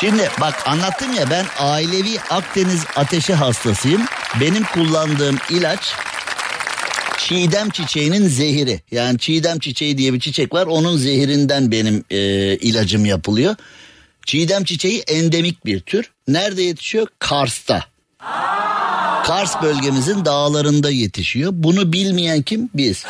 [0.00, 4.02] Şimdi bak anlattım ya ben ailevi Akdeniz ateşi hastasıyım.
[4.40, 5.94] Benim kullandığım ilaç
[7.18, 8.80] çiğdem çiçeğinin zehiri.
[8.90, 10.66] Yani çiğdem çiçeği diye bir çiçek var.
[10.66, 12.18] Onun zehirinden benim e,
[12.56, 13.56] ilacım yapılıyor.
[14.26, 16.10] Çiğdem çiçeği endemik bir tür.
[16.28, 17.06] Nerede yetişiyor?
[17.18, 17.84] Kars'ta.
[19.26, 21.50] Kars bölgemizin dağlarında yetişiyor.
[21.54, 22.70] Bunu bilmeyen kim?
[22.74, 23.04] Biz.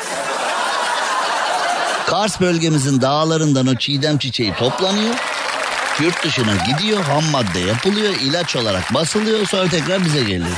[2.06, 5.14] Kars bölgemizin dağlarından o çiğdem çiçeği toplanıyor.
[6.00, 10.56] Yurt dışına gidiyor, ham madde yapılıyor, ilaç olarak basılıyor, sonra tekrar bize geliyor.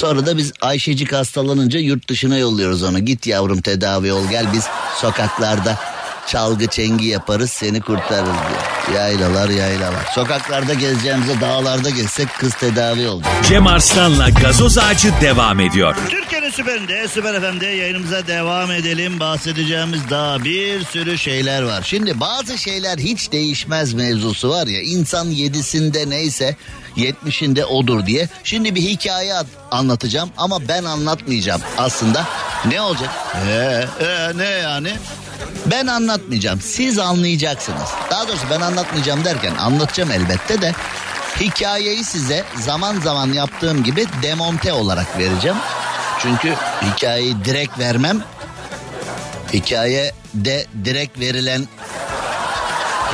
[0.00, 2.98] Sonra da biz Ayşecik hastalanınca yurt dışına yolluyoruz onu.
[2.98, 4.64] Git yavrum tedavi ol gel biz
[4.96, 5.78] sokaklarda
[6.26, 8.79] çalgı çengi yaparız seni kurtarırız diyor.
[8.94, 10.06] Yaylalar yaylalar.
[10.14, 13.24] Sokaklarda gezeceğimize dağlarda gezsek kız tedavi oldu.
[13.48, 15.96] Cem Arslan'la gazoz ağacı devam ediyor.
[16.08, 19.20] Türkiye'nin süperinde, süper FM'de yayınımıza devam edelim.
[19.20, 21.82] Bahsedeceğimiz daha bir sürü şeyler var.
[21.84, 24.80] Şimdi bazı şeyler hiç değişmez mevzusu var ya.
[24.80, 26.56] insan yedisinde neyse
[26.96, 28.28] yetmişinde odur diye.
[28.44, 32.26] Şimdi bir hikaye at- anlatacağım ama ben anlatmayacağım aslında.
[32.68, 33.10] Ne olacak?
[33.48, 34.92] Ee, ee, ne yani?
[35.66, 36.60] Ben anlatmayacağım.
[36.60, 37.88] Siz anlayacaksınız.
[38.10, 40.72] Daha doğrusu ben anlatmayacağım derken anlatacağım elbette de
[41.40, 45.56] hikayeyi size zaman zaman yaptığım gibi demonte olarak vereceğim.
[46.18, 48.22] Çünkü hikayeyi direkt vermem.
[49.52, 51.68] Hikaye de direkt verilen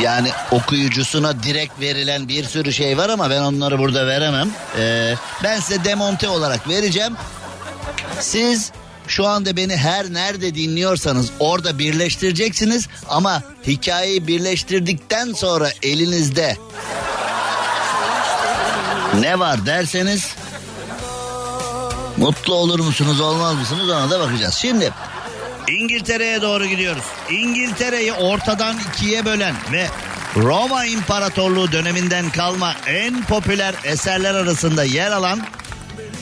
[0.01, 4.51] yani okuyucusuna direkt verilen bir sürü şey var ama ben onları burada veremem.
[4.79, 7.17] Ee, ben size demonte olarak vereceğim.
[8.21, 8.73] Siz
[9.09, 16.57] şu anda beni her nerede dinliyorsanız orada birleştireceksiniz ama hikayeyi birleştirdikten sonra elinizde
[19.21, 20.35] ne var derseniz
[22.17, 24.55] mutlu olur musunuz olmaz mısınız ona da bakacağız.
[24.55, 24.93] Şimdi
[25.69, 27.05] İngiltere'ye doğru gidiyoruz.
[27.31, 29.87] İngiltere'yi ortadan ikiye bölen ve
[30.37, 35.41] Roma İmparatorluğu döneminden kalma en popüler eserler arasında yer alan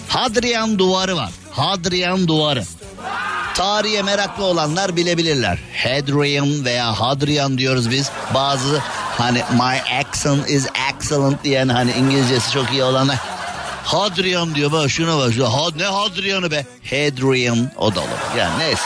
[0.09, 1.31] Hadrian Duvarı var.
[1.57, 2.65] Hadrian Duvarı.
[3.55, 5.59] Tarihe meraklı olanlar bilebilirler.
[5.85, 8.11] Hadrian veya Hadrian diyoruz biz.
[8.35, 8.83] Bazı
[9.19, 13.17] hani my accent is excellent diyen hani İngilizcesi çok iyi olanlar.
[13.85, 15.33] Hadrian diyor bak şuna bak.
[15.33, 15.53] Şuna.
[15.53, 16.67] Ha, ne Hadrian'ı be?
[16.85, 18.39] Hadrian o da olur.
[18.39, 18.83] Yani neyse.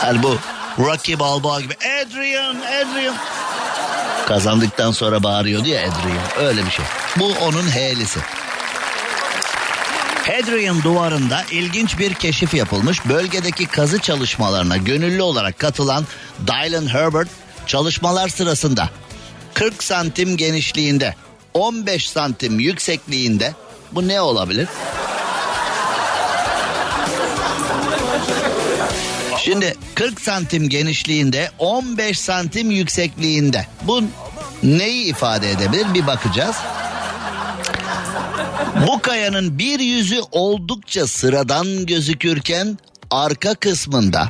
[0.00, 0.36] Hani bu
[0.78, 3.14] Rocky Balboa gibi Adrian, Adrian.
[4.28, 6.46] Kazandıktan sonra bağırıyordu ya Adrian.
[6.48, 6.84] Öyle bir şey.
[7.16, 8.20] Bu onun H'lisi.
[10.30, 13.08] Hadrian duvarında ilginç bir keşif yapılmış.
[13.08, 16.06] Bölgedeki kazı çalışmalarına gönüllü olarak katılan
[16.46, 17.28] Dylan Herbert
[17.66, 18.90] çalışmalar sırasında
[19.54, 21.14] 40 santim genişliğinde
[21.54, 23.54] 15 santim yüksekliğinde
[23.92, 24.68] bu ne olabilir?
[29.38, 34.02] Şimdi 40 santim genişliğinde 15 santim yüksekliğinde bu
[34.62, 36.56] neyi ifade edebilir bir bakacağız.
[38.86, 42.78] Bu kayanın bir yüzü oldukça sıradan gözükürken
[43.10, 44.28] arka kısmında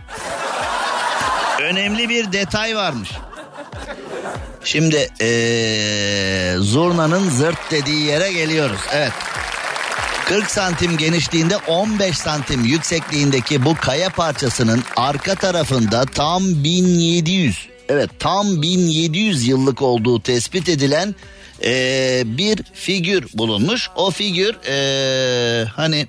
[1.62, 3.10] önemli bir detay varmış.
[4.64, 8.80] Şimdi ee, zurnanın zırt dediği yere geliyoruz.
[8.92, 9.12] Evet.
[10.24, 18.62] 40 santim genişliğinde 15 santim yüksekliğindeki bu kaya parçasının arka tarafında tam 1700 evet tam
[18.62, 21.14] 1700 yıllık olduğu tespit edilen
[21.64, 23.90] ee, bir figür bulunmuş.
[23.96, 26.08] O figür ee, hani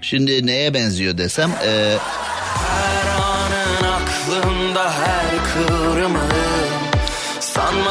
[0.00, 1.50] şimdi neye benziyor desem
[5.54, 6.20] kıvrımım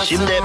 [0.06, 0.42] Şimdi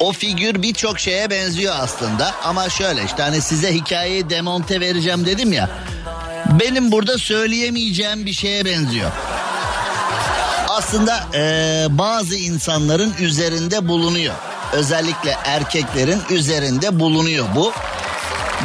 [0.00, 5.52] o figür birçok şeye benziyor aslında ama şöyle işte hani size hikayeyi demonte vereceğim dedim
[5.52, 5.70] ya.
[6.60, 9.10] Benim burada söyleyemeyeceğim bir şeye benziyor.
[10.78, 14.34] Aslında ee, bazı insanların üzerinde bulunuyor.
[14.72, 17.72] Özellikle erkeklerin üzerinde bulunuyor bu.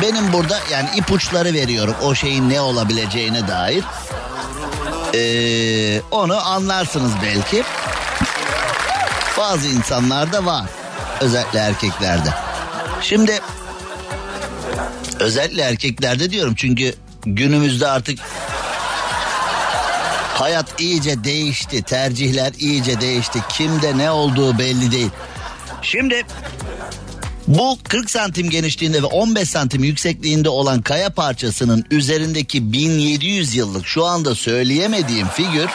[0.01, 3.83] Benim burada yani ipuçları veriyorum o şeyin ne olabileceğine dair.
[5.13, 7.63] Ee, onu anlarsınız belki.
[9.37, 10.65] Bazı insanlarda var.
[11.21, 12.29] Özellikle erkeklerde.
[13.01, 13.39] Şimdi
[15.19, 16.95] özellikle erkeklerde diyorum çünkü
[17.25, 18.19] günümüzde artık
[20.33, 21.83] hayat iyice değişti.
[21.83, 23.39] Tercihler iyice değişti.
[23.49, 25.09] Kimde ne olduğu belli değil.
[25.81, 26.25] Şimdi
[27.47, 34.05] bu 40 santim genişliğinde ve 15 santim yüksekliğinde olan kaya parçasının üzerindeki 1700 yıllık şu
[34.05, 35.69] anda söyleyemediğim figür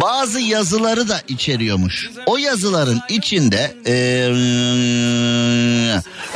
[0.00, 2.10] bazı yazıları da içeriyormuş.
[2.26, 3.92] O yazıların içinde ee,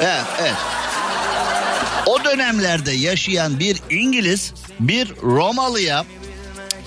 [0.01, 0.55] evet, evet.
[2.07, 6.05] O dönemlerde yaşayan bir İngiliz bir Romalıya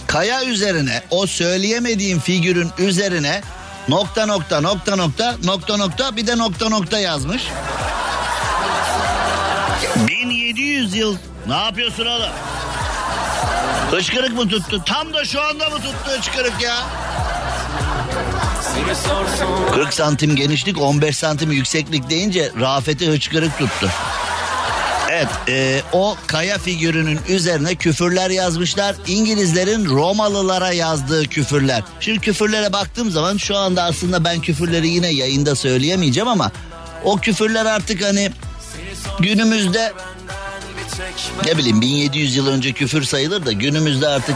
[0.08, 3.42] kaya üzerine o söyleyemediğim figürün üzerine
[3.90, 7.44] nokta nokta nokta nokta nokta nokta bir de nokta nokta yazmış.
[10.08, 12.30] 1700 yıl ne yapıyorsun oğlum?
[13.92, 14.84] Hıçkırık mı tuttu?
[14.86, 16.76] Tam da şu anda mı tuttu hıçkırık ya?
[19.74, 23.90] 40 santim genişlik 15 santim yükseklik deyince Rafet'e hıçkırık tuttu.
[25.16, 28.96] Evet e, o kaya figürünün üzerine küfürler yazmışlar.
[29.08, 31.84] İngilizlerin Romalılara yazdığı küfürler.
[32.00, 36.52] Şimdi küfürlere baktığım zaman şu anda aslında ben küfürleri yine yayında söyleyemeyeceğim ama
[37.04, 38.32] o küfürler artık hani
[39.20, 39.94] günümüzde
[41.46, 44.36] ne bileyim 1700 yıl önce küfür sayılır da günümüzde artık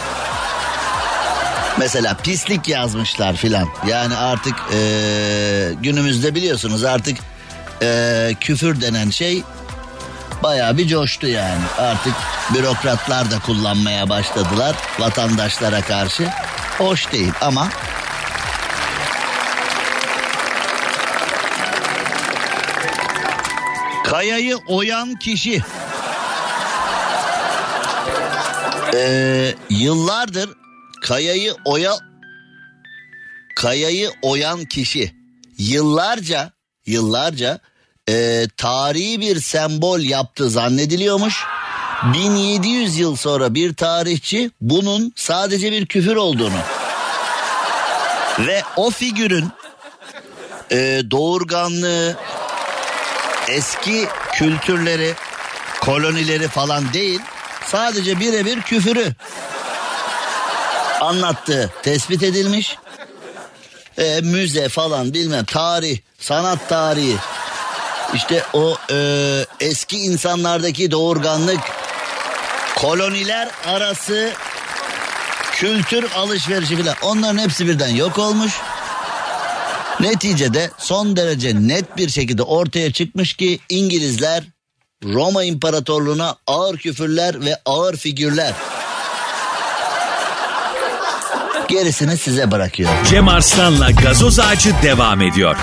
[1.80, 3.68] mesela pislik yazmışlar filan.
[3.88, 7.18] Yani artık ee, günümüzde biliyorsunuz artık
[7.82, 9.44] ee, küfür denen şey
[10.44, 11.64] bayağı bir coştu yani.
[11.78, 12.14] Artık
[12.54, 16.30] bürokratlar da kullanmaya başladılar vatandaşlara karşı.
[16.78, 17.70] Hoş değil ama
[24.04, 25.62] Kayayı oyan kişi
[28.96, 30.50] ee, yıllardır
[31.02, 31.98] kayayı oya
[33.56, 35.14] kayayı oyan kişi
[35.58, 36.52] yıllarca
[36.86, 37.60] yıllarca
[38.10, 41.46] e, tarihi bir sembol yaptı zannediliyormuş.
[42.14, 46.60] 1700 yıl sonra bir tarihçi bunun sadece bir küfür olduğunu
[48.40, 49.52] ve o figürün
[50.72, 52.18] e, doğurganlığı
[53.48, 55.14] eski kültürleri
[55.82, 57.20] kolonileri falan değil
[57.66, 59.14] sadece birebir küfürü
[61.02, 62.78] anlattığı tespit edilmiş.
[63.98, 67.16] E, müze falan bilmem tarih sanat tarihi
[68.14, 68.98] işte o e,
[69.60, 71.60] eski insanlardaki doğurganlık
[72.76, 74.32] koloniler arası
[75.52, 78.54] kültür alışverişi filan onların hepsi birden yok olmuş.
[80.00, 84.44] Neticede son derece net bir şekilde ortaya çıkmış ki İngilizler
[85.04, 88.54] Roma İmparatorluğu'na ağır küfürler ve ağır figürler.
[91.68, 92.98] Gerisini size bırakıyorum.
[93.10, 95.56] Cem Arslan'la gazoz ağacı devam ediyor.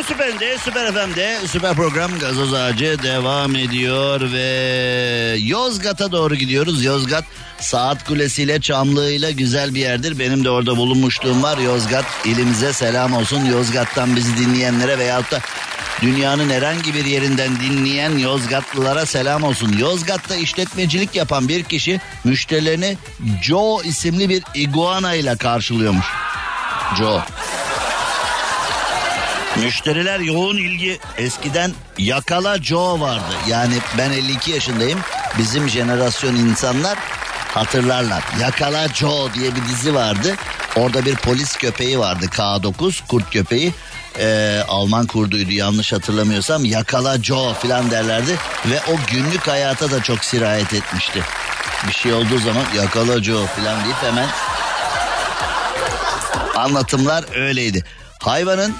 [0.00, 6.84] Türkiye'nin süperinde, süper FM'de, süper program Gazoz Ağacı devam ediyor ve Yozgat'a doğru gidiyoruz.
[6.84, 7.24] Yozgat
[7.60, 10.18] Saat Kulesi ile Çamlığı ile güzel bir yerdir.
[10.18, 11.58] Benim de orada bulunmuşluğum var.
[11.58, 13.44] Yozgat ilimize selam olsun.
[13.44, 15.40] Yozgat'tan bizi dinleyenlere veyahut da
[16.02, 19.78] Dünyanın herhangi bir yerinden dinleyen Yozgatlılara selam olsun.
[19.78, 22.96] Yozgat'ta işletmecilik yapan bir kişi müşterilerini
[23.42, 26.06] Joe isimli bir iguana ile karşılıyormuş.
[26.98, 27.20] Joe.
[29.56, 30.98] Müşteriler yoğun ilgi.
[31.18, 33.34] Eskiden Yakala Joe vardı.
[33.48, 35.00] Yani ben 52 yaşındayım.
[35.38, 36.98] Bizim jenerasyon insanlar
[37.54, 38.24] hatırlarlar.
[38.40, 40.34] Yakala Joe diye bir dizi vardı.
[40.76, 43.74] Orada bir polis köpeği vardı K9 kurt köpeği.
[44.18, 46.64] Ee, Alman kurduydu yanlış hatırlamıyorsam.
[46.64, 48.36] Yakala Joe falan derlerdi.
[48.66, 51.22] Ve o günlük hayata da çok sirayet etmişti.
[51.88, 54.28] Bir şey olduğu zaman yakala Joe falan deyip hemen
[56.56, 57.84] anlatımlar öyleydi.
[58.18, 58.74] Hayvanın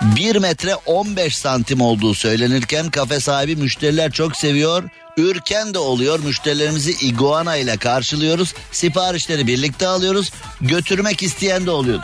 [0.00, 4.84] 1 metre 15 santim olduğu söylenirken kafe sahibi müşteriler çok seviyor.
[5.16, 6.20] Ürken de oluyor.
[6.20, 8.54] Müşterilerimizi iguana ile karşılıyoruz.
[8.72, 10.30] Siparişleri birlikte alıyoruz.
[10.60, 12.00] Götürmek isteyen de oluyor.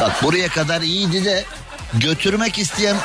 [0.00, 1.44] Bak buraya kadar iyiydi de
[1.94, 2.96] götürmek isteyen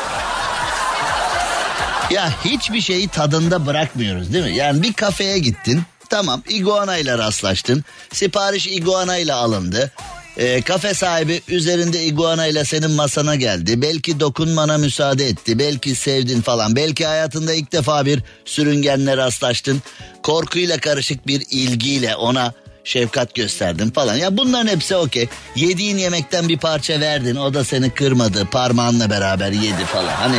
[2.09, 4.55] ya hiçbir şeyi tadında bırakmıyoruz değil mi?
[4.55, 5.83] Yani bir kafeye gittin.
[6.09, 7.83] Tamam iguana ile rastlaştın.
[8.13, 9.91] Sipariş iguana ile alındı.
[10.37, 13.81] Ee, kafe sahibi üzerinde iguana ile senin masana geldi.
[13.81, 15.59] Belki dokunmana müsaade etti.
[15.59, 16.75] Belki sevdin falan.
[16.75, 19.81] Belki hayatında ilk defa bir sürüngenle rastlaştın.
[20.23, 24.15] Korkuyla karışık bir ilgiyle ona şefkat gösterdin falan.
[24.15, 25.27] Ya bunların hepsi okey.
[25.55, 27.35] Yediğin yemekten bir parça verdin.
[27.35, 28.45] O da seni kırmadı.
[28.45, 30.13] Parmağınla beraber yedi falan.
[30.13, 30.37] Hani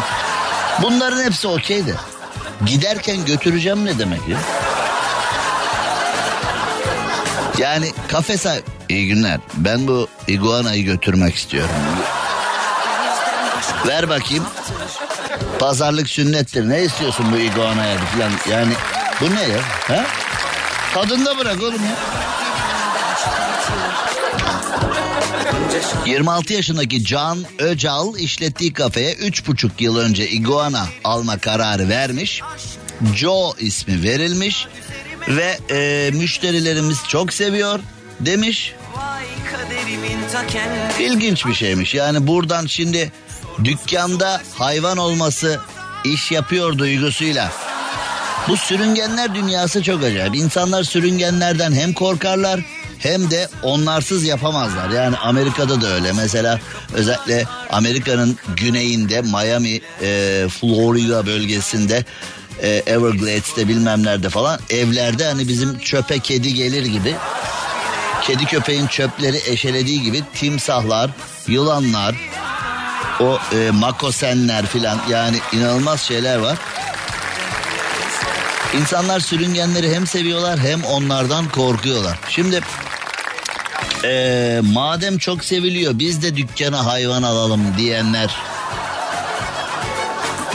[0.82, 1.94] bunların hepsi okeydi.
[2.66, 4.38] Giderken götüreceğim ne demek ya?
[7.59, 8.64] Yani kafe sahibi...
[8.88, 9.40] İyi günler.
[9.57, 11.70] Ben bu iguanayı götürmek istiyorum.
[13.86, 14.44] Ver bakayım.
[15.59, 16.68] Pazarlık sünnettir.
[16.68, 18.32] Ne istiyorsun bu iguanaya falan?
[18.50, 18.72] Yani
[19.20, 19.61] bu ne ya?
[19.88, 20.07] Ha?
[20.94, 21.96] Tadında bırak oğlum ya.
[26.07, 32.42] 26 yaşındaki Can Öcal işlettiği kafeye 3,5 yıl önce iguana alma kararı vermiş.
[33.14, 34.66] Joe ismi verilmiş
[35.29, 37.81] ve e, müşterilerimiz çok seviyor
[38.20, 38.74] demiş.
[41.01, 41.95] İlginç bir şeymiş.
[41.95, 43.12] Yani buradan şimdi
[43.64, 45.61] dükkanda hayvan olması
[46.05, 47.53] iş yapıyor duygusuyla.
[48.49, 50.35] Bu sürüngenler dünyası çok acayip.
[50.35, 52.61] İnsanlar sürüngenlerden hem korkarlar
[52.99, 54.91] hem de onlarsız yapamazlar.
[54.91, 56.12] Yani Amerika'da da öyle.
[56.12, 56.61] Mesela
[56.95, 62.05] özellikle Amerika'nın güneyinde Miami, e, Florida bölgesinde
[62.62, 67.14] e, Everglades'te bilmem nerede falan evlerde hani bizim çöpe kedi gelir gibi
[68.26, 71.11] kedi köpeğin çöpleri eşelediği gibi timsahlar,
[71.46, 72.16] yılanlar,
[73.20, 76.59] o e, makosenler filan yani inanılmaz şeyler var.
[78.80, 82.18] İnsanlar sürüngenleri hem seviyorlar hem onlardan korkuyorlar.
[82.28, 82.61] Şimdi
[84.04, 88.36] e, madem çok seviliyor biz de dükkana hayvan alalım diyenler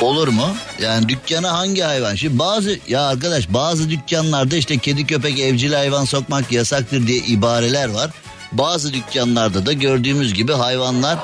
[0.03, 0.55] olur mu?
[0.81, 2.15] Yani dükkana hangi hayvan?
[2.15, 7.89] Şimdi bazı ya arkadaş bazı dükkanlarda işte kedi köpek evcil hayvan sokmak yasaktır diye ibareler
[7.89, 8.11] var.
[8.51, 11.19] Bazı dükkanlarda da gördüğümüz gibi hayvanlar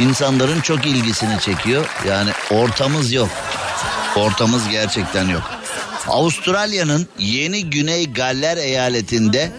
[0.00, 1.86] insanların çok ilgisini çekiyor.
[2.08, 3.28] Yani ortamız yok.
[4.16, 5.42] Ortamız gerçekten yok.
[6.08, 9.52] Avustralya'nın Yeni Güney Galler eyaletinde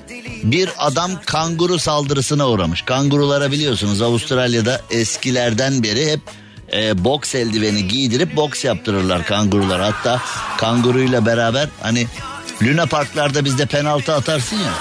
[0.44, 2.82] bir adam kanguru saldırısına uğramış.
[2.82, 6.20] Kangurulara biliyorsunuz Avustralya'da eskilerden beri hep
[6.76, 9.82] e, boks eldiveni giydirip boks yaptırırlar kangurular.
[9.82, 10.22] Hatta
[10.58, 12.08] kanguruyla beraber hani
[12.64, 14.74] Luna Parklarda bizde penaltı atarsın ya.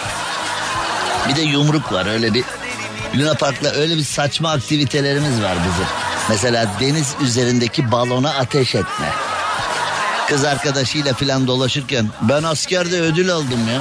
[1.28, 2.44] Bir de yumruk var öyle bir
[3.18, 5.86] Luna Park'la öyle bir saçma aktivitelerimiz var bizim.
[6.28, 9.08] Mesela deniz üzerindeki balona ateş etme.
[10.28, 13.80] Kız arkadaşıyla filan dolaşırken ben askerde ödül aldım ya.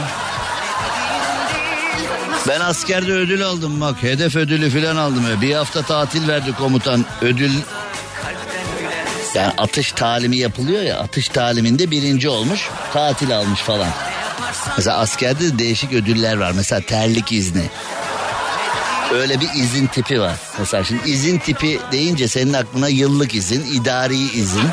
[2.47, 5.30] Ben askerde ödül aldım bak hedef ödülü filan aldım.
[5.30, 5.41] ya.
[5.41, 7.51] Bir hafta tatil verdi komutan ödül
[9.36, 13.89] yani atış talimi yapılıyor ya atış taliminde birinci olmuş tatil almış falan.
[14.77, 17.69] Mesela askerde de değişik ödüller var mesela terlik izni.
[19.13, 20.36] Öyle bir izin tipi var.
[20.59, 24.69] Mesela şimdi izin tipi deyince senin aklına yıllık izin, idari izin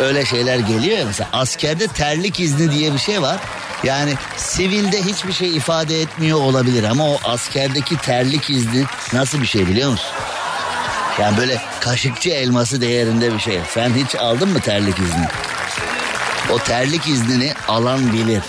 [0.00, 3.36] öyle şeyler geliyor ya mesela askerde terlik izni diye bir şey var.
[3.84, 9.66] Yani sivilde hiçbir şey ifade etmiyor olabilir ama o askerdeki terlik izni nasıl bir şey
[9.66, 10.10] biliyor musun?
[11.20, 13.60] Yani böyle kaşıkçı elması değerinde bir şey.
[13.68, 15.26] Sen hiç aldın mı terlik izni?
[16.50, 18.42] O terlik iznini alan bilir.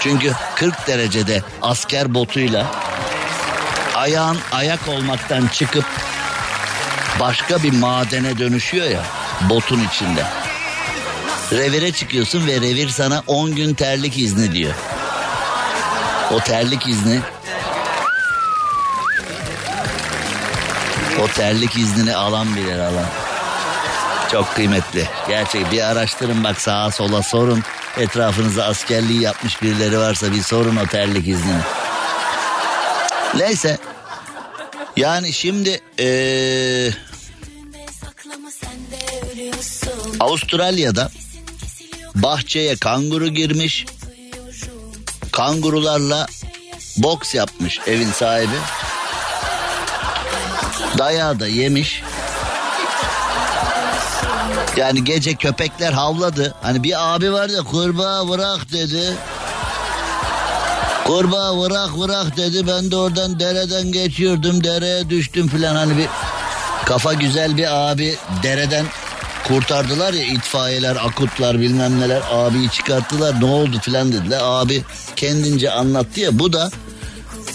[0.00, 2.66] Çünkü 40 derecede asker botuyla
[3.94, 5.84] ayağın ayak olmaktan çıkıp
[7.20, 9.02] başka bir madene dönüşüyor ya
[9.50, 10.24] botun içinde.
[11.52, 14.74] Revire çıkıyorsun ve revir sana 10 gün terlik izni diyor.
[16.30, 17.20] O terlik izni
[21.22, 23.06] o terlik iznini alan bilir alan.
[24.32, 25.08] Çok kıymetli.
[25.28, 27.62] Gerçek bir araştırın bak sağa sola sorun.
[27.96, 31.60] Etrafınızda askerliği yapmış birileri varsa bir sorun o terlik iznini.
[33.36, 33.78] Neyse.
[34.96, 36.90] Yani şimdi ee,
[40.20, 41.10] Avustralya'da
[42.14, 43.86] bahçeye kanguru girmiş.
[45.32, 46.26] Kangurularla
[46.96, 48.56] boks yapmış evin sahibi.
[50.98, 52.02] Dayağı da yemiş.
[54.76, 56.54] Yani gece köpekler havladı.
[56.62, 59.16] Hani bir abi vardı kurbağa bırak dedi.
[61.04, 62.66] Kurbağa bırak bırak dedi.
[62.66, 64.64] Ben de oradan dereden geçiyordum.
[64.64, 65.76] Dereye düştüm filan.
[65.76, 66.08] Hani bir
[66.84, 68.86] kafa güzel bir abi dereden
[69.48, 72.22] kurtardılar ya itfaiyeler, akutlar bilmem neler.
[72.32, 74.40] Abiyi çıkarttılar ne oldu filan dediler.
[74.42, 74.82] Abi
[75.16, 76.38] kendince anlattı ya.
[76.38, 76.70] Bu da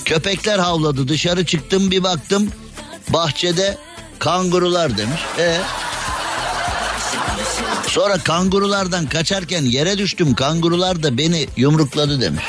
[0.06, 1.08] köpekler havladı.
[1.08, 2.52] Dışarı çıktım bir baktım.
[3.10, 3.78] Bahçede
[4.20, 5.22] kangurular demiş.
[5.40, 5.58] E
[7.88, 10.36] Sonra kangurulardan kaçarken yere düştüm.
[10.36, 12.44] Kangurular da beni yumrukladı demiş.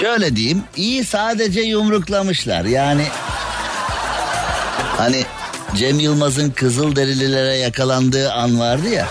[0.00, 2.64] Şöyle diyeyim, iyi sadece yumruklamışlar.
[2.64, 3.06] Yani
[4.98, 5.24] hani
[5.76, 9.06] Cem Yılmaz'ın Kızılderililere yakalandığı an vardı ya.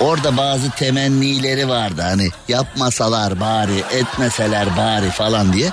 [0.00, 5.70] Orada bazı temennileri vardı hani yapmasalar bari etmeseler bari falan diye.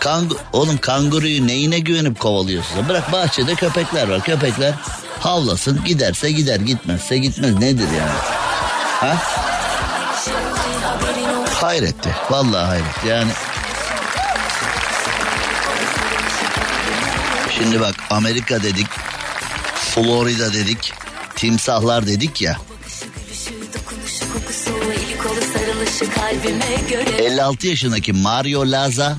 [0.00, 2.88] Kangu Oğlum kanguruyu neyine güvenip kovalıyorsunuz?
[2.88, 4.24] Bırak bahçede köpekler var.
[4.24, 4.74] Köpekler
[5.20, 8.18] havlasın giderse gider gitmezse gitmez nedir yani?
[9.00, 9.16] Ha?
[11.54, 12.14] Hayretti.
[12.30, 13.04] Vallahi hayret.
[13.08, 13.30] Yani
[17.58, 18.86] Şimdi bak Amerika dedik,
[19.74, 20.92] Florida dedik,
[21.36, 22.56] timsahlar dedik ya.
[27.18, 29.16] 56 yaşındaki Mario Laza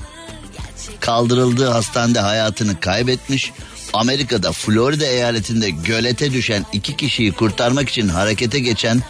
[1.00, 3.52] kaldırıldığı hastanede hayatını kaybetmiş.
[3.92, 9.02] Amerika'da Florida eyaletinde gölete düşen iki kişiyi kurtarmak için harekete geçen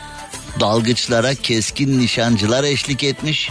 [0.61, 3.51] dalgıçlara keskin nişancılar eşlik etmiş.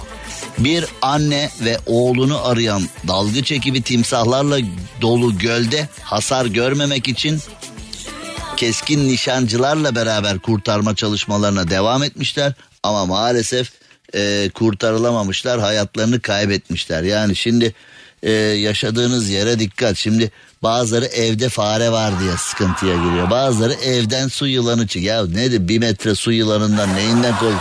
[0.58, 4.58] Bir anne ve oğlunu arayan dalgıç ekibi timsahlarla
[5.02, 7.40] dolu gölde hasar görmemek için
[8.58, 12.54] keskin nişancılarla beraber kurtarma çalışmalarına devam etmişler.
[12.84, 13.72] Ama maalesef
[14.16, 17.04] e, kurtarılamamışlar hayatlarını kaybetmişler.
[17.04, 17.74] Yani şimdi
[18.24, 19.97] e, yaşadığınız yere dikkat.
[19.97, 20.32] Şimdi
[20.63, 23.30] bazıları evde fare var diye sıkıntıya giriyor.
[23.30, 25.15] Bazıları evden su yılanı çıkıyor.
[25.15, 27.59] Ya nedir bir metre su yılanından neyinden kork?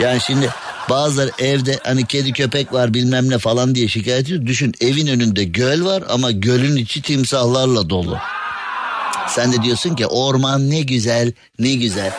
[0.00, 0.50] Yani şimdi
[0.90, 4.46] bazıları evde hani kedi köpek var bilmem ne falan diye şikayet ediyor.
[4.46, 8.18] Düşün evin önünde göl var ama gölün içi timsahlarla dolu.
[9.28, 12.12] Sen de diyorsun ki orman ne güzel ne güzel.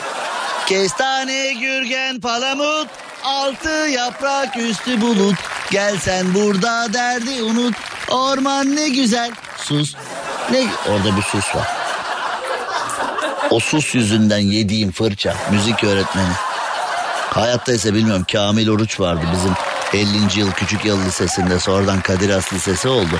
[0.68, 2.88] Kestane, gürgen, palamut,
[3.24, 5.36] altı yaprak üstü bulut.
[5.72, 7.76] Gel sen burada derdi unut.
[8.10, 9.32] Orman ne güzel.
[9.58, 9.96] Sus.
[10.52, 10.68] Ne?
[10.90, 11.68] Orada bir sus var.
[13.50, 15.36] O sus yüzünden yediğim fırça.
[15.52, 16.34] Müzik öğretmeni.
[17.30, 19.54] Hayatta ise bilmiyorum Kamil Oruç vardı bizim
[19.94, 20.40] 50.
[20.40, 23.20] yıl Küçük Yıl Lisesi'nde sonradan Kadir Has Lisesi oldu.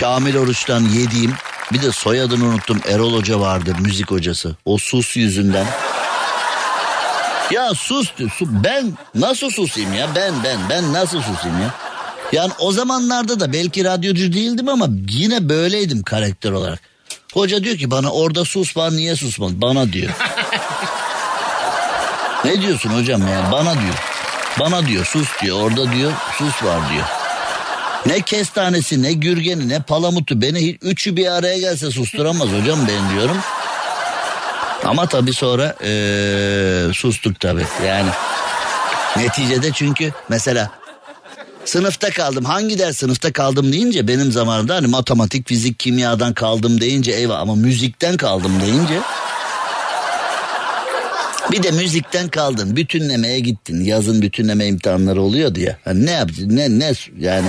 [0.00, 1.34] Kamil Oruç'tan yediğim
[1.72, 4.56] bir de soyadını unuttum Erol Hoca vardı müzik hocası.
[4.64, 5.66] O sus yüzünden.
[7.52, 11.74] Ya sus, sus ben nasıl susayım ya ben ben ben nasıl susayım ya.
[12.32, 16.80] Yani o zamanlarda da belki radyocu değildim ama yine böyleydim karakter olarak.
[17.32, 20.10] Hoca diyor ki bana orada sus var niye susmadın bana diyor.
[22.44, 23.94] ne diyorsun hocam ya bana diyor.
[24.60, 27.04] Bana diyor sus diyor orada diyor sus var diyor.
[28.06, 33.36] Ne kestanesi ne gürgeni ne palamutu beni üçü bir araya gelse susturamaz hocam ben diyorum.
[34.84, 37.66] Ama tabii sonra ee, sustuk tabii.
[37.86, 38.10] Yani.
[39.16, 40.70] Neticede çünkü mesela
[41.64, 42.44] sınıfta kaldım.
[42.44, 47.54] Hangi ders sınıfta kaldım deyince benim zamanımda hani matematik, fizik, kimyadan kaldım deyince eyvah ama
[47.54, 49.00] müzikten kaldım deyince
[51.52, 53.84] bir de müzikten kaldın bütünlemeye gittin.
[53.84, 55.76] Yazın bütünleme imtihanları oluyordu ya.
[55.84, 57.46] Hani ne yapacaksın ne ne yani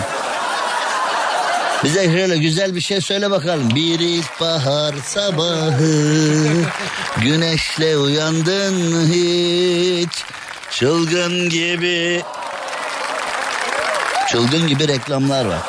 [1.84, 3.76] bize şöyle güzel bir şey söyle bakalım.
[3.76, 6.54] Bir ilkbahar sabahı
[7.22, 10.24] güneşle uyandın hiç?
[10.72, 12.22] Çılgın gibi.
[14.28, 15.62] Çılgın gibi reklamlar var.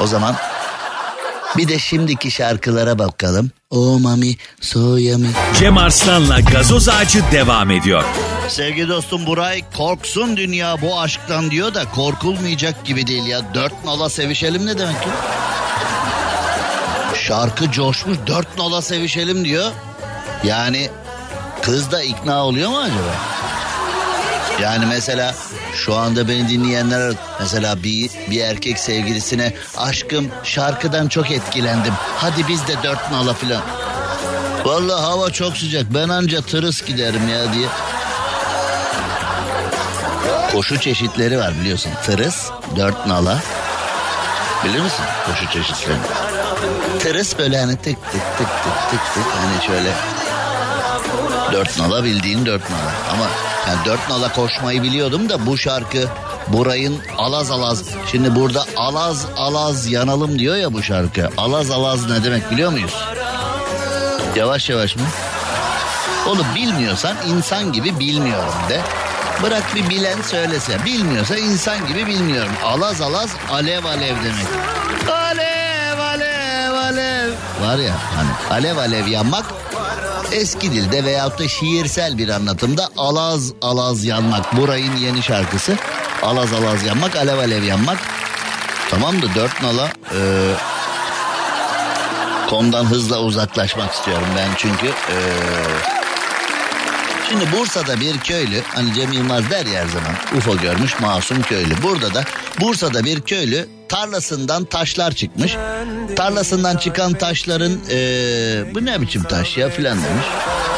[0.00, 0.36] O zaman
[1.56, 3.50] bir de şimdiki şarkılara bakalım.
[3.70, 5.30] O mami soyami.
[5.58, 8.04] Cem Arslan'la gazoz ağacı devam ediyor.
[8.48, 13.54] Sevgili dostum Buray korksun dünya bu aşktan diyor da korkulmayacak gibi değil ya.
[13.54, 15.08] Dört nala sevişelim ne demek ki?
[17.26, 19.70] Şarkı coşmuş dört nala sevişelim diyor.
[20.44, 20.90] Yani
[21.62, 23.14] kız da ikna oluyor mu acaba?
[24.60, 25.34] Yani mesela
[25.74, 31.92] şu anda beni dinleyenler mesela bir, bir erkek sevgilisine aşkım şarkıdan çok etkilendim.
[32.16, 33.62] Hadi biz de dört nala filan.
[34.64, 37.68] Vallahi hava çok sıcak ben anca tırıs giderim ya diye.
[40.52, 41.92] Koşu çeşitleri var biliyorsun.
[42.06, 43.38] Tırıs, dört nala.
[44.64, 46.02] Bilir misin koşu çeşitlerini?
[47.00, 49.92] Tırıs böyle hani tık tık tık tık tık tık hani şöyle
[51.52, 52.92] dört nala bildiğin dört nala.
[53.12, 53.24] Ama
[53.68, 56.08] yani dört nala koşmayı biliyordum da bu şarkı
[56.48, 57.84] burayın alaz alaz.
[58.10, 61.30] Şimdi burada alaz alaz yanalım diyor ya bu şarkı.
[61.36, 62.94] Alaz alaz ne demek biliyor muyuz?
[64.36, 65.02] Yavaş yavaş mı?
[66.26, 68.80] Oğlum bilmiyorsan insan gibi bilmiyorum de.
[69.42, 70.84] Bırak bir bilen söylese.
[70.84, 72.52] Bilmiyorsa insan gibi bilmiyorum.
[72.64, 74.46] Alaz alaz alev alev demek.
[75.10, 77.30] Alev alev alev.
[77.62, 79.44] Var ya hani alev alev yanmak
[80.32, 84.56] eski dilde veyahut da şiirsel bir anlatımda alaz alaz yanmak.
[84.56, 85.76] Burayın yeni şarkısı.
[86.22, 87.98] Alaz alaz yanmak, alev alev yanmak.
[88.90, 90.20] Tamam da dört nala e,
[92.50, 94.86] konudan hızla uzaklaşmak istiyorum ben çünkü.
[94.86, 95.16] E,
[97.28, 101.82] Şimdi Bursa'da bir köylü hani Cem Yılmaz der ya her zaman UFO görmüş masum köylü.
[101.82, 102.24] Burada da
[102.60, 105.56] Bursa'da bir köylü tarlasından taşlar çıkmış.
[106.16, 110.26] Tarlasından çıkan taşların ee, bu ne biçim taş ya filan demiş.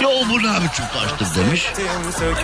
[0.03, 1.67] Yo bu ne biçim taştır demiş.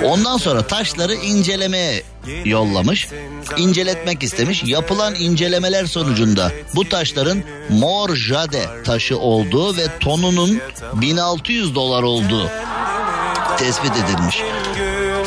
[0.05, 2.03] Ondan sonra taşları incelemeye
[2.45, 3.09] yollamış.
[3.57, 4.63] İnceletmek istemiş.
[4.65, 10.61] Yapılan incelemeler sonucunda bu taşların mor jade taşı olduğu ve tonunun
[10.95, 12.51] 1600 dolar olduğu
[13.59, 14.43] tespit edilmiş.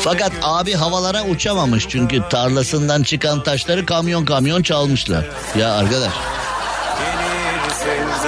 [0.04, 5.24] Fakat abi havalara uçamamış çünkü tarlasından çıkan taşları kamyon kamyon çalmışlar.
[5.58, 6.12] Ya arkadaş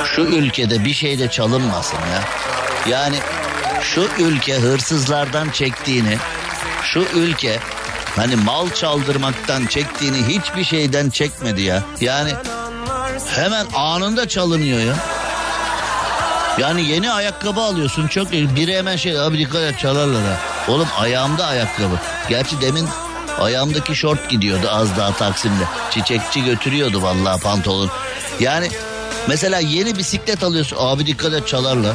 [0.04, 2.22] şu ülkede bir şey de çalınmasın ya.
[2.90, 3.16] Yani
[3.82, 6.18] şu ülke hırsızlardan çektiğini,
[6.82, 7.58] şu ülke
[8.16, 11.82] hani mal çaldırmaktan çektiğini hiçbir şeyden çekmedi ya.
[12.00, 12.32] Yani
[13.34, 14.94] hemen anında çalınıyor ya.
[16.58, 18.32] Yani yeni ayakkabı alıyorsun çok.
[18.32, 20.55] Biri hemen şey abi dikkat et çalarlar ha.
[20.68, 22.00] Oğlum ayağımda ayakkabı.
[22.28, 22.88] Gerçi demin
[23.40, 25.64] ayağımdaki şort gidiyordu az daha Taksim'de.
[25.90, 27.90] Çiçekçi götürüyordu vallahi pantolon.
[28.40, 28.68] Yani
[29.28, 31.94] mesela yeni bisiklet alıyorsun abi dikkat et çalarlar.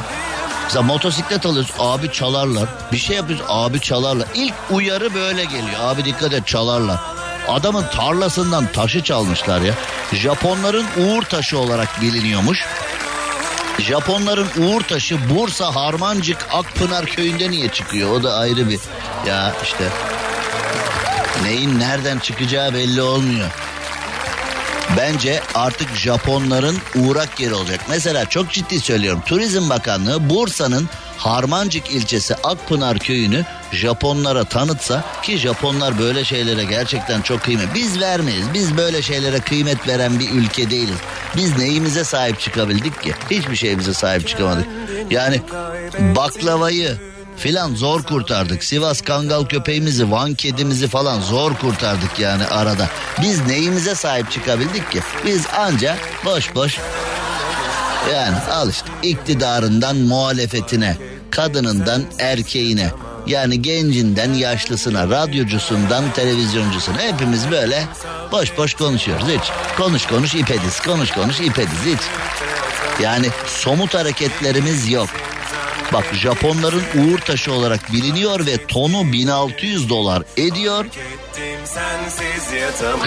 [0.64, 2.68] Mesela motosiklet alıyorsun abi çalarlar.
[2.92, 4.28] Bir şey yapıyorsun abi çalarlar.
[4.34, 7.00] İlk uyarı böyle geliyor abi dikkat et çalarlar.
[7.48, 9.74] Adamın tarlasından taşı çalmışlar ya.
[10.12, 12.66] Japonların uğur taşı olarak biliniyormuş.
[13.82, 18.10] Japonların uğur taşı Bursa Harmancık Akpınar köyünde niye çıkıyor?
[18.10, 18.80] O da ayrı bir
[19.26, 19.84] ya işte
[21.42, 23.48] neyin nereden çıkacağı belli olmuyor.
[24.96, 27.80] Bence artık Japonların uğrak yeri olacak.
[27.88, 29.22] Mesela çok ciddi söylüyorum.
[29.26, 30.88] Turizm Bakanlığı Bursa'nın
[31.22, 37.74] Harmancık ilçesi Akpınar köyünü Japonlara tanıtsa ki Japonlar böyle şeylere gerçekten çok kıymet.
[37.74, 38.44] Biz vermeyiz.
[38.54, 40.96] Biz böyle şeylere kıymet veren bir ülke değiliz.
[41.36, 43.14] Biz neyimize sahip çıkabildik ki?
[43.30, 44.66] Hiçbir şeyimize sahip çıkamadık.
[45.10, 45.40] Yani
[46.16, 46.96] baklavayı
[47.36, 48.64] filan zor kurtardık.
[48.64, 52.88] Sivas Kangal köpeğimizi, Van kedimizi falan zor kurtardık yani arada.
[53.22, 55.00] Biz neyimize sahip çıkabildik ki?
[55.26, 56.78] Biz anca boş boş
[58.10, 60.96] yani al işte iktidarından muhalefetine,
[61.32, 62.90] kadınından erkeğine,
[63.26, 67.84] yani gencinden yaşlısına, radyocusundan televizyoncusuna hepimiz böyle
[68.32, 69.50] boş boş konuşuyoruz hiç.
[69.76, 72.00] Konuş konuş ipediz, konuş konuş ipediz hiç.
[73.02, 75.08] Yani somut hareketlerimiz yok.
[75.92, 80.84] Bak Japonların uğur taşı olarak biliniyor ve tonu 1600 dolar ediyor.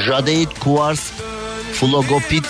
[0.06, 1.02] Jadeit kuvars,
[1.74, 2.46] flogopit,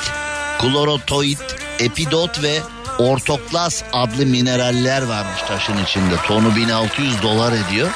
[0.59, 1.38] klorotoid,
[1.80, 2.59] epidot ve
[2.99, 6.15] ortoklas adlı mineraller varmış taşın içinde.
[6.27, 7.89] Tonu 1600 dolar ediyor.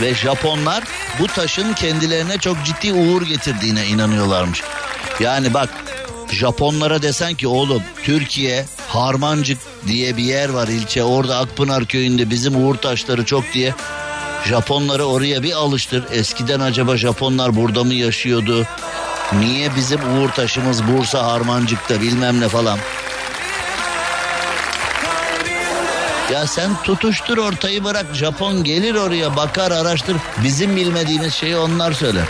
[0.00, 0.84] Ve Japonlar
[1.18, 4.62] bu taşın kendilerine çok ciddi uğur getirdiğine inanıyorlarmış.
[5.20, 5.68] Yani bak
[6.30, 12.64] Japonlara desen ki oğlum Türkiye Harmancık diye bir yer var ilçe orada Akpınar köyünde bizim
[12.66, 13.74] uğur taşları çok diye
[14.48, 16.04] Japonları oraya bir alıştır.
[16.12, 18.66] Eskiden acaba Japonlar burada mı yaşıyordu?
[19.32, 22.78] Niye bizim uğur taşımız Bursa Harmancık'ta bilmem ne falan.
[26.32, 32.24] Ya sen tutuştur ortayı bırak Japon gelir oraya bakar araştır bizim bilmediğimiz şeyi onlar söyler.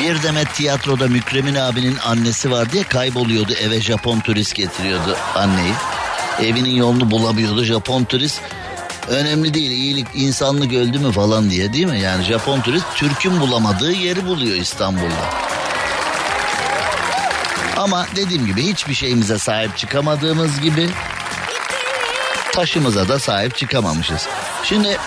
[0.00, 5.72] Bir demet tiyatroda Mükremin abinin annesi var diye kayboluyordu eve Japon turist getiriyordu anneyi.
[6.42, 8.40] Evinin yolunu bulamıyordu Japon turist.
[9.08, 12.00] Önemli değil iyilik insanlık öldü mü falan diye değil mi?
[12.00, 15.48] Yani Japon turist Türk'ün bulamadığı yeri buluyor İstanbul'da.
[17.76, 20.88] Ama dediğim gibi hiçbir şeyimize sahip çıkamadığımız gibi
[22.52, 24.26] taşımıza da sahip çıkamamışız.
[24.64, 24.98] Şimdi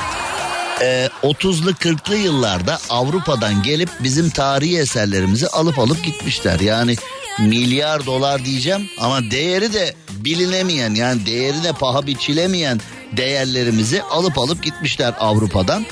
[0.84, 6.60] Ee, 30'lu 40'lı yıllarda Avrupa'dan gelip bizim tarihi eserlerimizi alıp alıp gitmişler.
[6.60, 6.96] Yani
[7.40, 12.82] milyar dolar diyeceğim ama değeri de bilinemeyen yani değerine paha biçilemeyen
[13.18, 15.86] değerlerimizi alıp alıp gitmişler Avrupa'dan.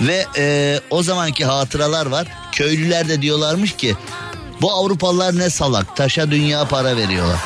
[0.00, 2.26] Ve e, o zamanki hatıralar var.
[2.52, 3.96] Köylüler de diyorlarmış ki
[4.60, 7.38] bu Avrupalılar ne salak taşa dünya para veriyorlar.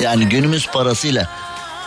[0.00, 1.39] Yani günümüz parasıyla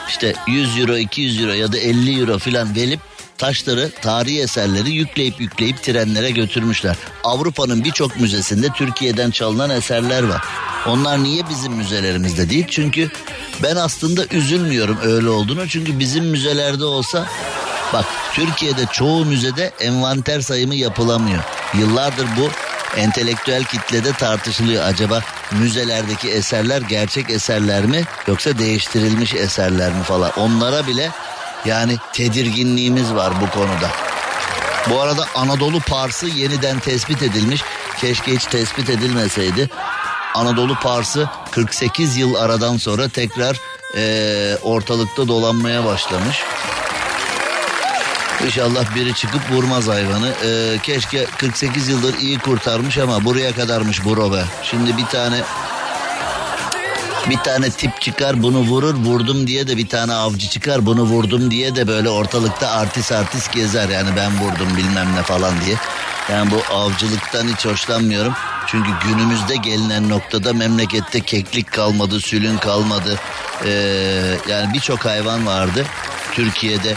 [0.10, 3.00] işte 100 euro 200 euro ya da 50 euro filan verip
[3.38, 6.96] taşları tarihi eserleri yükleyip yükleyip trenlere götürmüşler.
[7.24, 10.42] Avrupa'nın birçok müzesinde Türkiye'den çalınan eserler var.
[10.88, 12.66] Onlar niye bizim müzelerimizde değil?
[12.70, 13.10] Çünkü
[13.64, 15.68] ben aslında üzülmüyorum öyle olduğunu.
[15.68, 17.26] Çünkü bizim müzelerde olsa
[17.94, 21.44] bak Türkiye'de çoğu müzede envanter sayımı yapılamıyor.
[21.74, 22.50] Yıllardır bu
[22.98, 24.84] entelektüel kitlede tartışılıyor.
[24.86, 25.22] Acaba
[25.52, 30.32] müzelerdeki eserler gerçek eserler mi yoksa değiştirilmiş eserler mi falan.
[30.38, 31.12] Onlara bile
[31.66, 33.90] yani tedirginliğimiz var bu konuda.
[34.90, 37.62] Bu arada Anadolu Parsı yeniden tespit edilmiş.
[38.02, 39.70] Keşke hiç tespit edilmeseydi.
[40.36, 43.58] Anadolu Parsı 48 yıl aradan sonra tekrar
[43.96, 46.44] eee, ortalıkta dolanmaya başlamış.
[48.46, 50.34] İnşallah biri çıkıp vurmaz hayvanı.
[50.46, 54.44] Ee, keşke 48 yıldır iyi kurtarmış ama buraya kadarmış bro be.
[54.64, 55.42] Şimdi bir tane
[57.30, 61.52] bir tane tip çıkar bunu vurur vurdum diye de bir tane avcı çıkar bunu vurdum
[61.52, 65.76] diye de böyle ortalıkta artist artist gezer yani ben vurdum bilmem ne falan diye.
[66.32, 68.34] Yani bu avcılıktan hiç hoşlanmıyorum.
[68.68, 73.20] Çünkü günümüzde gelinen noktada memlekette keklik kalmadı, sülün kalmadı.
[73.66, 73.70] Ee,
[74.50, 75.86] yani birçok hayvan vardı
[76.32, 76.96] Türkiye'de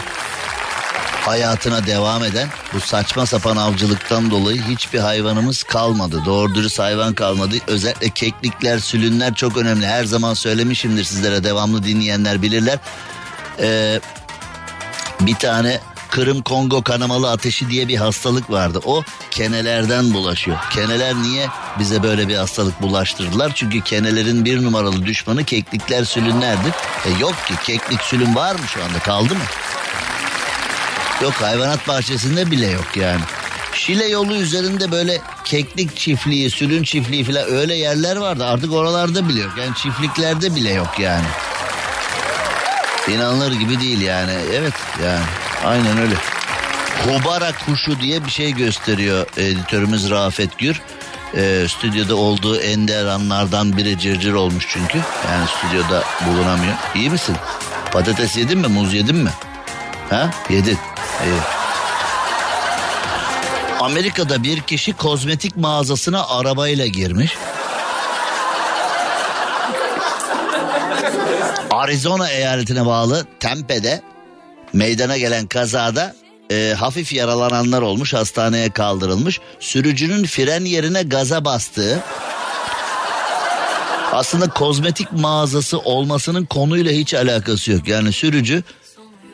[1.27, 6.21] hayatına devam eden bu saçma sapan avcılıktan dolayı hiçbir hayvanımız kalmadı.
[6.25, 7.55] Doğru dürüst hayvan kalmadı.
[7.67, 9.87] Özellikle keklikler, sülünler çok önemli.
[9.87, 12.79] Her zaman söylemişimdir sizlere devamlı dinleyenler bilirler.
[13.59, 13.99] Ee,
[15.21, 18.79] bir tane Kırım Kongo kanamalı ateşi diye bir hastalık vardı.
[18.85, 20.57] O kenelerden bulaşıyor.
[20.73, 21.47] Keneler niye
[21.79, 23.51] bize böyle bir hastalık bulaştırdılar?
[23.55, 26.73] Çünkü kenelerin bir numaralı düşmanı keklikler, sülünlerdir.
[27.05, 29.43] E yok ki keklik, sülün var mı şu anda kaldı mı?
[31.21, 33.21] Yok hayvanat bahçesinde bile yok yani.
[33.73, 38.45] Şile yolu üzerinde böyle keklik çiftliği, sülün çiftliği falan öyle yerler vardı.
[38.45, 39.51] Artık oralarda bile yok.
[39.59, 41.25] Yani çiftliklerde bile yok yani.
[43.07, 44.31] İnanılır gibi değil yani.
[44.53, 44.73] Evet
[45.05, 45.23] yani
[45.65, 46.15] aynen öyle.
[47.05, 50.81] Hubara kuşu diye bir şey gösteriyor editörümüz Rafet Gür.
[51.35, 54.97] Ee, stüdyoda olduğu ender anlardan biri cırcır olmuş çünkü.
[55.31, 56.73] Yani stüdyoda bulunamıyor.
[56.95, 57.35] İyi misin?
[57.91, 58.67] Patates yedin mi?
[58.67, 59.29] Muz yedin mi?
[60.09, 60.29] Ha?
[60.49, 60.77] Yedin.
[61.25, 61.39] İyi.
[63.79, 67.37] Amerika'da bir kişi kozmetik mağazasına arabayla girmiş.
[71.71, 74.01] Arizona eyaletine bağlı Tempe'de
[74.73, 76.15] meydana gelen kazada
[76.51, 79.39] e, hafif yaralananlar olmuş hastaneye kaldırılmış.
[79.59, 82.03] Sürücünün fren yerine gaza bastığı
[84.13, 87.87] aslında kozmetik mağazası olmasının konuyla hiç alakası yok.
[87.87, 88.63] Yani sürücü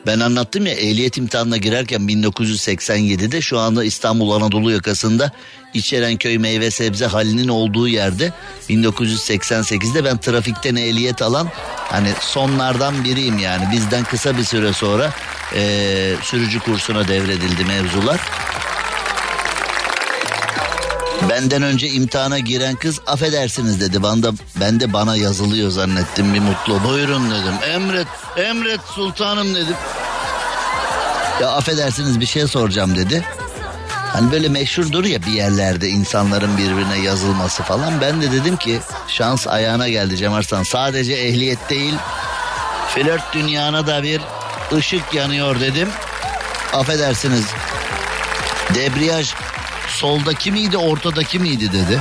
[0.06, 5.30] ben anlattım ya ehliyet imtihanına girerken 1987'de şu anda İstanbul Anadolu yakasında
[5.74, 8.32] İçerenköy meyve sebze halinin olduğu yerde
[8.68, 11.48] 1988'de ben trafikten ehliyet alan
[11.90, 15.12] hani sonlardan biriyim yani bizden kısa bir süre sonra
[15.54, 18.20] eee, sürücü kursuna devredildi mevzular.
[21.28, 24.02] Benden önce imtihana giren kız affedersiniz dedi.
[24.02, 24.28] Ben de,
[24.60, 26.84] ben de bana yazılıyor zannettim bir mutlu.
[26.84, 27.54] Buyurun dedim.
[27.74, 28.06] Emret,
[28.36, 29.76] emret sultanım dedim.
[31.40, 33.24] Ya affedersiniz bir şey soracağım dedi.
[34.12, 38.00] Hani böyle meşhurdur ya bir yerlerde insanların birbirine yazılması falan.
[38.00, 40.62] Ben de dedim ki şans ayağına geldi Cem Arslan.
[40.62, 41.94] Sadece ehliyet değil
[42.94, 44.20] flört dünyana da bir
[44.72, 45.88] ışık yanıyor dedim.
[46.72, 47.44] Affedersiniz
[48.74, 49.34] debriyaj
[49.94, 52.00] soldaki miydi ortadaki miydi dedi.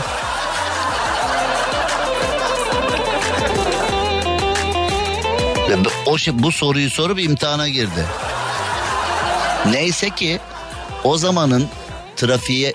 [6.06, 8.06] O şey, bu soruyu sorup imtihana girdi.
[9.66, 10.40] Neyse ki
[11.04, 11.68] o zamanın
[12.16, 12.74] trafiğe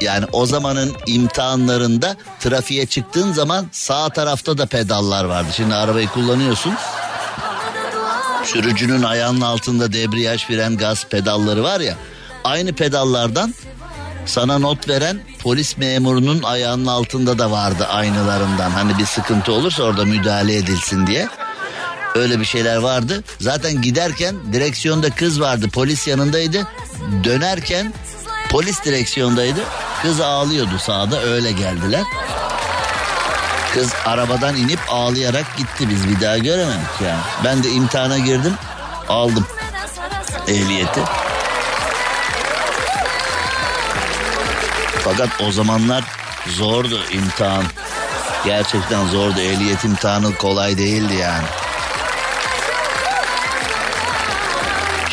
[0.00, 5.48] yani o zamanın imtihanlarında trafiğe çıktığın zaman sağ tarafta da pedallar vardı.
[5.56, 6.74] Şimdi arabayı kullanıyorsun.
[8.44, 11.94] Sürücünün ayağının altında debriyaj, fren, gaz pedalları var ya.
[12.44, 13.54] Aynı pedallardan
[14.26, 18.70] sana not veren polis memurunun ayağının altında da vardı aynılarından.
[18.70, 21.28] Hani bir sıkıntı olursa orada müdahale edilsin diye.
[22.14, 23.24] Öyle bir şeyler vardı.
[23.40, 25.68] Zaten giderken direksiyonda kız vardı.
[25.68, 26.66] Polis yanındaydı.
[27.24, 27.94] Dönerken
[28.50, 29.60] polis direksiyondaydı.
[30.02, 32.02] Kız ağlıyordu sağda öyle geldiler.
[33.74, 37.20] Kız arabadan inip ağlayarak gitti biz bir daha göremedik yani.
[37.44, 38.54] Ben de imtihana girdim
[39.08, 39.46] aldım
[40.48, 41.00] ehliyeti.
[45.06, 46.04] Fakat o zamanlar
[46.46, 47.64] zordu imtihan.
[48.44, 49.40] Gerçekten zordu.
[49.40, 51.46] Ehliyet imtihanı kolay değildi yani.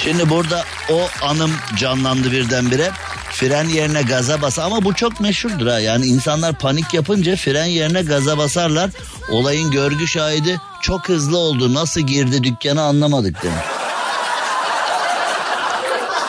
[0.03, 2.91] Şimdi burada o anım canlandı birdenbire.
[3.31, 5.79] Fren yerine gaza bas ama bu çok meşhurdur ha.
[5.79, 8.89] Yani insanlar panik yapınca fren yerine gaza basarlar.
[9.29, 11.73] Olayın görgü şahidi çok hızlı oldu.
[11.73, 13.65] Nasıl girdi dükkana anlamadık demiş.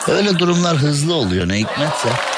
[0.09, 2.34] Öyle durumlar hızlı oluyor ne hikmetse.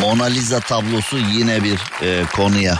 [0.00, 2.78] Mona Lisa tablosu yine bir e, konuya.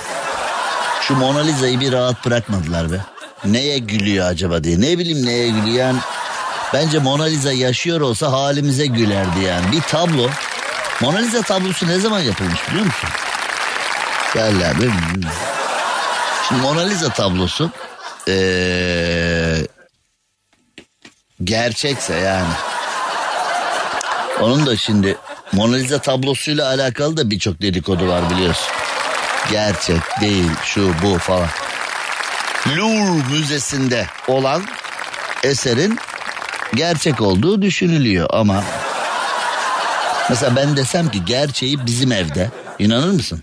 [1.00, 3.00] Şu Mona Lisa'yı bir rahat bırakmadılar be.
[3.44, 4.80] Neye gülüyor acaba diye.
[4.80, 5.98] Ne bileyim neye gülüyor yani.
[6.72, 9.72] Bence Mona Lisa yaşıyor olsa halimize gülerdi yani.
[9.72, 10.28] Bir tablo.
[11.00, 13.08] Mona Lisa tablosu ne zaman yapılmış biliyor musun?
[14.34, 14.90] Gel abi.
[16.48, 17.70] Şimdi Mona Lisa tablosu
[18.28, 19.66] ee,
[21.44, 22.52] gerçekse yani.
[24.40, 25.16] Onun da şimdi
[25.55, 28.66] Mona Lisa tablosuyla alakalı da birçok dedikodu var biliyorsun.
[29.50, 31.48] Gerçek değil şu bu falan.
[32.76, 34.64] Louvre Müzesi'nde olan
[35.42, 35.98] eserin
[36.74, 38.64] gerçek olduğu düşünülüyor ama
[40.30, 43.42] mesela ben desem ki gerçeği bizim evde inanır mısın?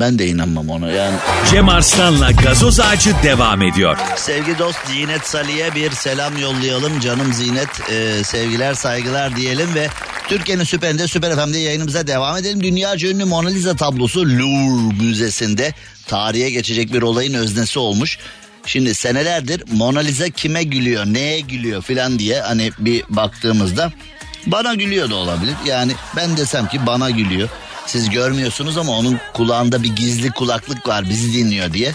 [0.00, 1.16] Ben de inanmam ona yani.
[1.50, 3.98] Cem Arslan'la gazoz ağacı devam ediyor.
[4.16, 7.00] Sevgi dost Zinet Salih'e bir selam yollayalım.
[7.00, 9.88] Canım Zinet e, sevgiler saygılar diyelim ve
[10.28, 12.62] Türkiye'nin süperinde Süper FM'de yayınımıza devam edelim.
[12.62, 15.74] Dünyaca ünlü Mona Lisa tablosu Louvre Müzesi'nde
[16.06, 18.18] tarihe geçecek bir olayın öznesi olmuş.
[18.66, 23.92] Şimdi senelerdir Mona Lisa kime gülüyor, neye gülüyor filan diye hani bir baktığımızda
[24.46, 25.54] bana gülüyor da olabilir.
[25.66, 27.48] Yani ben desem ki bana gülüyor.
[27.90, 31.94] Siz görmüyorsunuz ama onun kulağında bir gizli kulaklık var bizi dinliyor diye.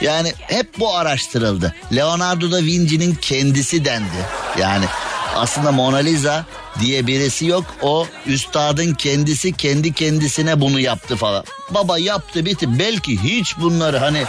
[0.00, 1.74] Yani hep bu araştırıldı.
[1.96, 4.26] Leonardo da Vinci'nin kendisi dendi.
[4.58, 4.84] Yani
[5.34, 6.46] aslında Mona Lisa
[6.80, 7.64] diye birisi yok.
[7.82, 11.44] O üstadın kendisi kendi kendisine bunu yaptı falan.
[11.70, 12.78] Baba yaptı bitti.
[12.78, 14.24] Belki hiç bunları hani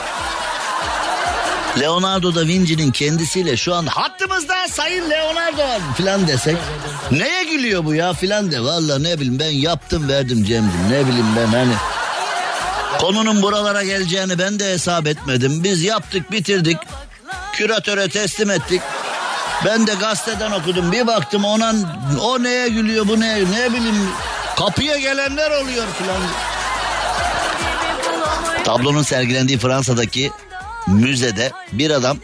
[1.80, 5.64] Leonardo da Vinci'nin kendisiyle şu an hattımızda Sayın Leonardo
[5.98, 6.58] filan desek
[7.12, 8.62] neye gülüyor bu ya filan de?
[8.62, 11.74] Valla ne bileyim ben yaptım verdim Cem'cim ne bileyim ben hani.
[13.00, 15.64] Konunun buralara geleceğini ben de hesap etmedim.
[15.64, 16.78] Biz yaptık bitirdik
[17.54, 18.82] küratöre teslim ettik.
[19.66, 21.74] Ben de gazeteden okudum bir baktım ona
[22.22, 24.10] o neye gülüyor bu ne ne bileyim
[24.58, 26.22] kapıya gelenler oluyor filan.
[28.64, 30.32] Tablonun sergilendiği Fransa'daki
[30.88, 32.18] müzede bir adam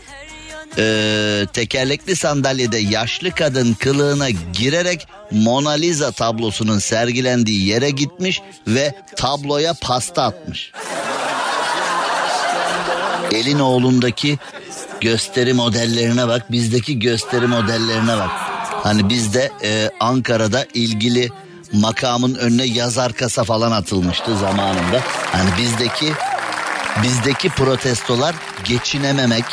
[0.78, 9.74] e, tekerlekli sandalyede yaşlı kadın kılığına girerek Mona Lisa tablosunun sergilendiği yere gitmiş ve tabloya
[9.82, 10.72] pasta atmış.
[13.32, 14.38] Elin oğlundaki
[15.01, 18.32] gösteri modellerine bak, bizdeki gösteri modellerine bak.
[18.84, 21.30] Hani bizde e, Ankara'da ilgili
[21.74, 25.01] makamın önüne yazar kasa falan atılmıştı zamanında.
[25.32, 26.14] Hani bizdeki
[27.04, 29.46] bizdeki protestolar geçinememek,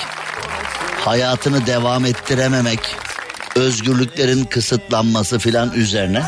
[1.05, 2.97] hayatını devam ettirememek,
[3.57, 6.23] özgürlüklerin kısıtlanması filan üzerine.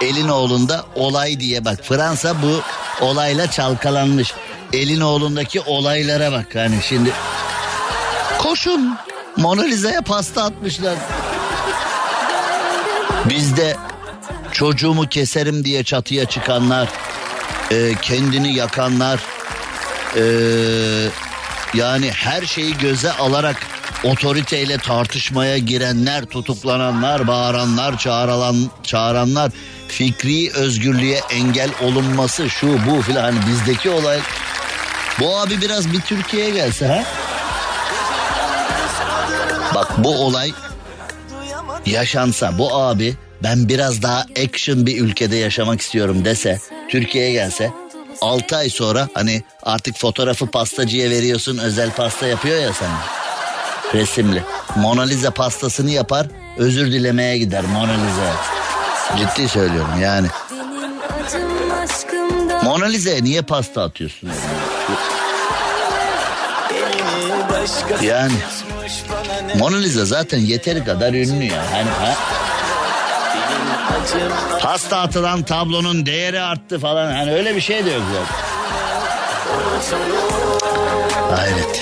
[0.00, 2.60] Elin oğlunda olay diye bak Fransa bu
[3.04, 4.34] olayla çalkalanmış.
[4.72, 7.12] Elin oğlundaki olaylara bak hani şimdi
[8.38, 8.98] koşun
[9.36, 10.94] Mona Lisa'ya pasta atmışlar.
[13.28, 13.76] Bizde
[14.52, 16.88] çocuğumu keserim diye çatıya çıkanlar,
[17.70, 19.20] e, kendini yakanlar,
[20.16, 20.24] e,
[21.74, 23.56] yani her şeyi göze alarak
[24.04, 29.52] otoriteyle tartışmaya girenler, tutuklananlar, bağıranlar, çağrılan, çağıranlar,
[29.88, 34.20] fikri özgürlüğe engel olunması şu bu filan hani bizdeki olay.
[35.20, 37.04] Bu abi biraz bir Türkiye'ye gelse ha?
[39.74, 40.52] Bak bu olay
[41.86, 46.58] yaşansa bu abi ben biraz daha action bir ülkede yaşamak istiyorum dese
[46.88, 47.70] Türkiye'ye gelse
[48.22, 52.98] 6 ay sonra hani artık fotoğrafı pastacıya veriyorsun özel pasta yapıyor ya sana.
[53.94, 54.42] Resimli.
[54.76, 56.26] Mona Lisa pastasını yapar
[56.58, 58.36] özür dilemeye gider Mona Lisa.
[59.18, 60.26] Ciddi söylüyorum yani.
[62.64, 64.30] Mona Lisa'ya niye pasta atıyorsun?
[68.02, 68.32] Yani
[69.58, 71.64] Mona Lisa zaten yeteri kadar ünlü ya.
[71.72, 72.16] Hani ha?
[74.60, 77.12] Pasta atılan tablonun değeri arttı falan.
[77.12, 78.52] Hani öyle bir şey de yok zaten.
[81.36, 81.80] Hayret.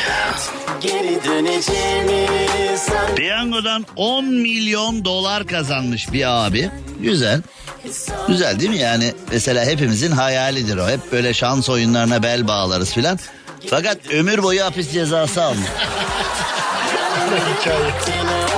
[3.17, 6.71] Piyangodan 10 milyon dolar kazanmış bir abi.
[7.01, 7.43] Güzel.
[8.29, 9.13] Güzel değil mi yani?
[9.33, 10.89] Mesela hepimizin hayalidir o.
[10.89, 13.19] Hep böyle şans oyunlarına bel bağlarız filan.
[13.71, 15.69] Fakat ömür boyu hapis cezası almış.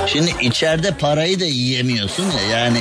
[0.07, 2.77] Şimdi içeride parayı da yiyemiyorsun ya yani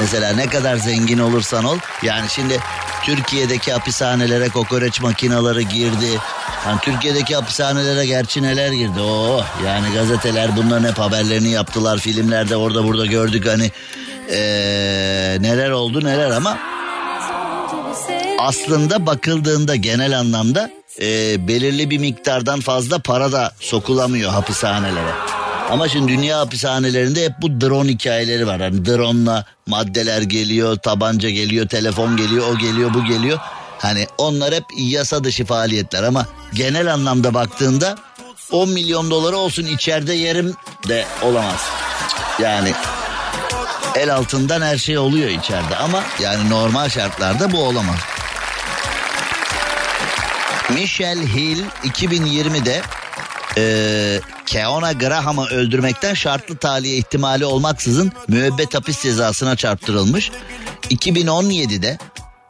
[0.00, 1.78] Mesela ne kadar zengin olursan ol.
[2.02, 2.60] Yani şimdi
[3.04, 6.18] Türkiye'deki hapishanelere kokoreç makinaları girdi.
[6.66, 9.00] Yani Türkiye'deki hapishanelere gerçi neler girdi.
[9.00, 11.98] Oo, yani gazeteler bunların hep haberlerini yaptılar.
[11.98, 13.70] Filmlerde orada burada gördük hani
[14.30, 16.58] ee, neler oldu neler ama
[18.38, 20.70] aslında bakıldığında genel anlamda
[21.00, 25.39] e, belirli bir miktardan fazla para da sokulamıyor hapishanelere.
[25.70, 28.60] Ama şimdi dünya hapishanelerinde hep bu drone hikayeleri var.
[28.60, 33.38] Hani drone'la maddeler geliyor, tabanca geliyor, telefon geliyor, o geliyor, bu geliyor.
[33.78, 37.96] Hani onlar hep yasa dışı faaliyetler ama genel anlamda baktığında
[38.52, 40.54] 10 milyon doları olsun içeride yerim
[40.88, 41.60] de olamaz.
[42.42, 42.72] Yani
[43.96, 47.98] el altından her şey oluyor içeride ama yani normal şartlarda bu olamaz.
[50.74, 52.82] Michelle Hill 2020'de
[53.56, 54.20] e,
[54.50, 60.30] Keona Graham'ı öldürmekten şartlı tahliye ihtimali olmaksızın müebbet hapis cezasına çarptırılmış.
[60.90, 61.98] 2017'de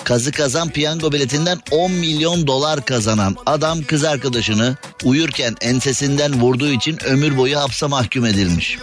[0.05, 6.99] kazı kazan piyango biletinden 10 milyon dolar kazanan adam kız arkadaşını uyurken ensesinden vurduğu için
[7.05, 8.79] ömür boyu hapse mahkum edilmiş.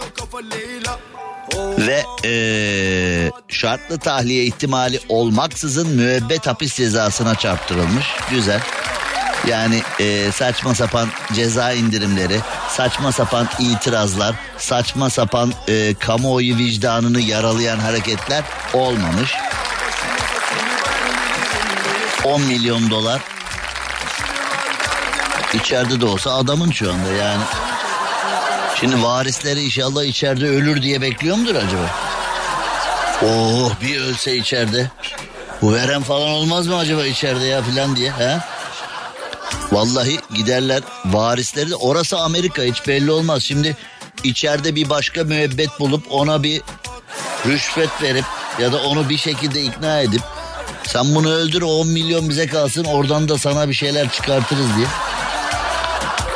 [1.78, 8.06] Ve ee, şartlı tahliye ihtimali olmaksızın müebbet hapis cezasına çarptırılmış.
[8.30, 8.60] Güzel.
[9.46, 17.78] Yani e, saçma sapan ceza indirimleri, saçma sapan itirazlar, saçma sapan e, kamuoyu vicdanını yaralayan
[17.78, 19.34] hareketler olmamış.
[22.24, 23.20] 10 milyon dolar
[25.54, 27.42] içeride de olsa adamın şu anda yani.
[28.80, 31.90] Şimdi varisleri inşallah içeride ölür diye bekliyor mudur acaba?
[33.22, 34.90] Oh bir ölse içeride.
[35.62, 38.48] Bu veren falan olmaz mı acaba içeride ya filan diye ha?
[39.72, 43.42] Vallahi giderler varisleri de orası Amerika hiç belli olmaz.
[43.42, 43.76] Şimdi
[44.24, 46.62] içeride bir başka müebbet bulup ona bir
[47.46, 48.24] rüşvet verip
[48.60, 50.22] ya da onu bir şekilde ikna edip
[50.86, 54.86] sen bunu öldür 10 milyon bize kalsın oradan da sana bir şeyler çıkartırız diye.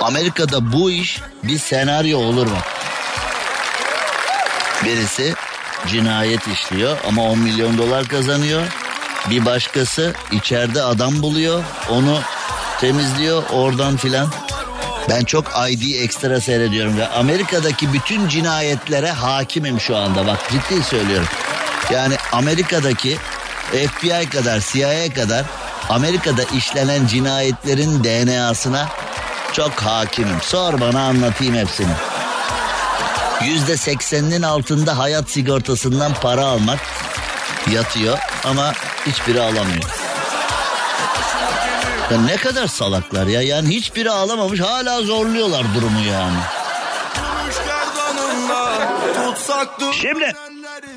[0.01, 2.59] Amerika'da bu iş bir senaryo olur mu?
[4.85, 5.35] Birisi
[5.87, 8.63] cinayet işliyor ama 10 milyon dolar kazanıyor.
[9.31, 12.21] Bir başkası içeride adam buluyor onu
[12.83, 14.29] temizliyor oradan filan.
[15.09, 21.29] Ben çok ID ekstra seyrediyorum ve Amerika'daki bütün cinayetlere hakimim şu anda bak ciddi söylüyorum.
[21.93, 23.19] Yani Amerika'daki
[23.73, 25.45] FBI kadar CIA kadar
[25.89, 28.89] Amerika'da işlenen cinayetlerin DNA'sına
[29.53, 30.41] çok hakimim.
[30.43, 31.93] Sor bana anlatayım hepsini.
[33.45, 36.81] Yüzde sekseninin altında hayat sigortasından para almak
[37.73, 38.73] yatıyor ama
[39.07, 40.02] hiçbiri alamıyor.
[42.13, 43.43] Ya ne kadar salaklar ya.
[43.43, 46.37] Yani hiçbiri ağlamamış hala zorluyorlar durumu yani.
[49.93, 50.33] Şimdi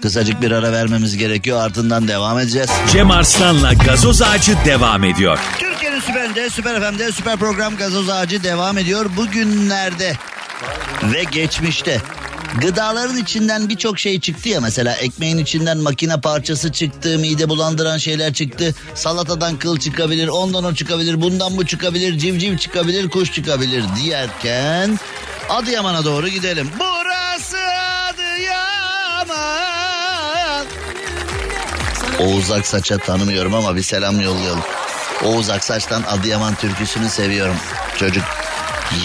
[0.02, 2.70] kısacık bir ara vermemiz gerekiyor ardından devam edeceğiz.
[2.92, 5.40] Cem Arslan'la gazoz ağacı devam ediyor.
[5.60, 9.06] Türkiye'nin süperinde, süper FM'de süper program gazoz ağacı devam ediyor.
[9.18, 10.14] Bugünlerde
[11.04, 12.02] ve geçmişte
[12.62, 18.34] Gıdaların içinden birçok şey çıktı ya mesela ekmeğin içinden makine parçası çıktı, mide bulandıran şeyler
[18.34, 18.76] çıktı.
[18.96, 25.00] Salatadan kıl çıkabilir, ondan o çıkabilir, bundan bu çıkabilir, civciv çıkabilir, kuş çıkabilir diyerken
[25.50, 26.70] Adıyaman'a doğru gidelim.
[26.80, 27.58] Burası
[28.08, 29.46] Adıyaman.
[32.20, 34.64] Oğuz Aksaç'a tanımıyorum ama bir selam yollayalım.
[35.24, 37.56] Oğuz Aksaç'tan Adıyaman türküsünü seviyorum.
[37.98, 38.24] Çocuk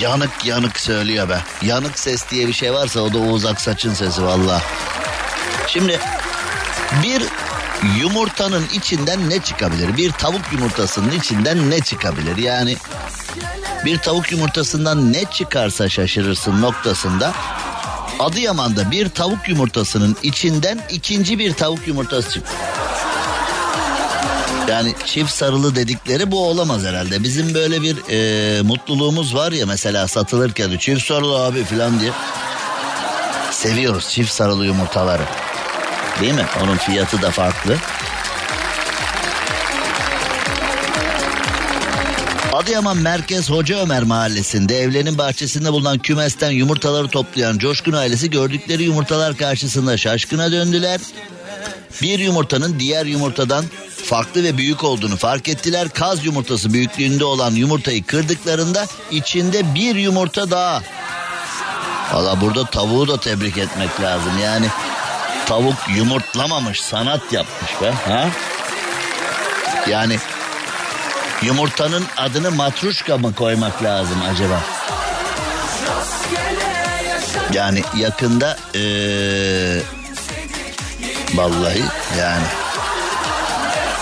[0.00, 1.38] yanık yanık söylüyor be.
[1.62, 4.62] Yanık ses diye bir şey varsa o da Oğuz Aksaç'ın sesi valla.
[5.66, 6.00] Şimdi
[7.02, 7.22] bir
[8.00, 9.96] yumurtanın içinden ne çıkabilir?
[9.96, 12.36] Bir tavuk yumurtasının içinden ne çıkabilir?
[12.36, 12.76] Yani
[13.84, 17.32] bir tavuk yumurtasından ne çıkarsa şaşırırsın noktasında
[18.18, 22.52] Adıyaman'da bir tavuk yumurtasının içinden ikinci bir tavuk yumurtası çıktı.
[24.70, 27.22] Yani çift sarılı dedikleri bu olamaz herhalde.
[27.22, 32.12] Bizim böyle bir e, mutluluğumuz var ya mesela satılırken çift sarılı abi falan diye.
[33.50, 35.22] Seviyoruz çift sarılı yumurtaları.
[36.20, 36.46] Değil mi?
[36.62, 37.76] Onun fiyatı da farklı.
[42.52, 49.36] Adıyaman Merkez Hoca Ömer Mahallesi'nde evlerinin bahçesinde bulunan kümesten yumurtaları toplayan Coşkun ailesi gördükleri yumurtalar
[49.36, 51.00] karşısında şaşkına döndüler.
[52.02, 53.64] Bir yumurtanın diğer yumurtadan
[54.10, 55.88] farklı ve büyük olduğunu fark ettiler.
[55.88, 60.82] Kaz yumurtası büyüklüğünde olan yumurtayı kırdıklarında içinde bir yumurta daha.
[62.12, 64.32] Valla burada tavuğu da tebrik etmek lazım.
[64.42, 64.66] Yani
[65.46, 67.90] tavuk yumurtlamamış sanat yapmış be.
[67.90, 68.28] Ha?
[69.88, 70.18] Yani
[71.42, 74.60] yumurtanın adını matruşka mı koymak lazım acaba?
[77.52, 79.80] Yani yakında ee,
[81.34, 81.82] Vallahi
[82.18, 82.59] yani.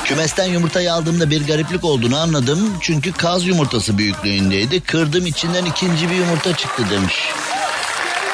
[0.09, 2.59] Kümesten yumurtayı aldığımda bir gariplik olduğunu anladım.
[2.81, 4.81] Çünkü kaz yumurtası büyüklüğündeydi.
[4.81, 7.15] Kırdım içinden ikinci bir yumurta çıktı demiş.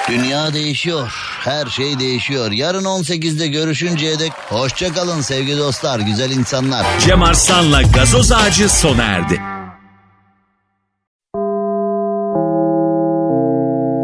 [0.08, 1.12] Dünya değişiyor.
[1.40, 2.52] Her şey değişiyor.
[2.52, 6.86] Yarın 18'de görüşünceye dek hoşça kalın sevgili dostlar, güzel insanlar.
[7.00, 9.40] Cem Arslan'la gazoz ağacı sona erdi.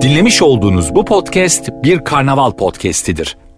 [0.03, 3.37] Dinlemiş olduğunuz bu podcast bir karnaval podcastidir.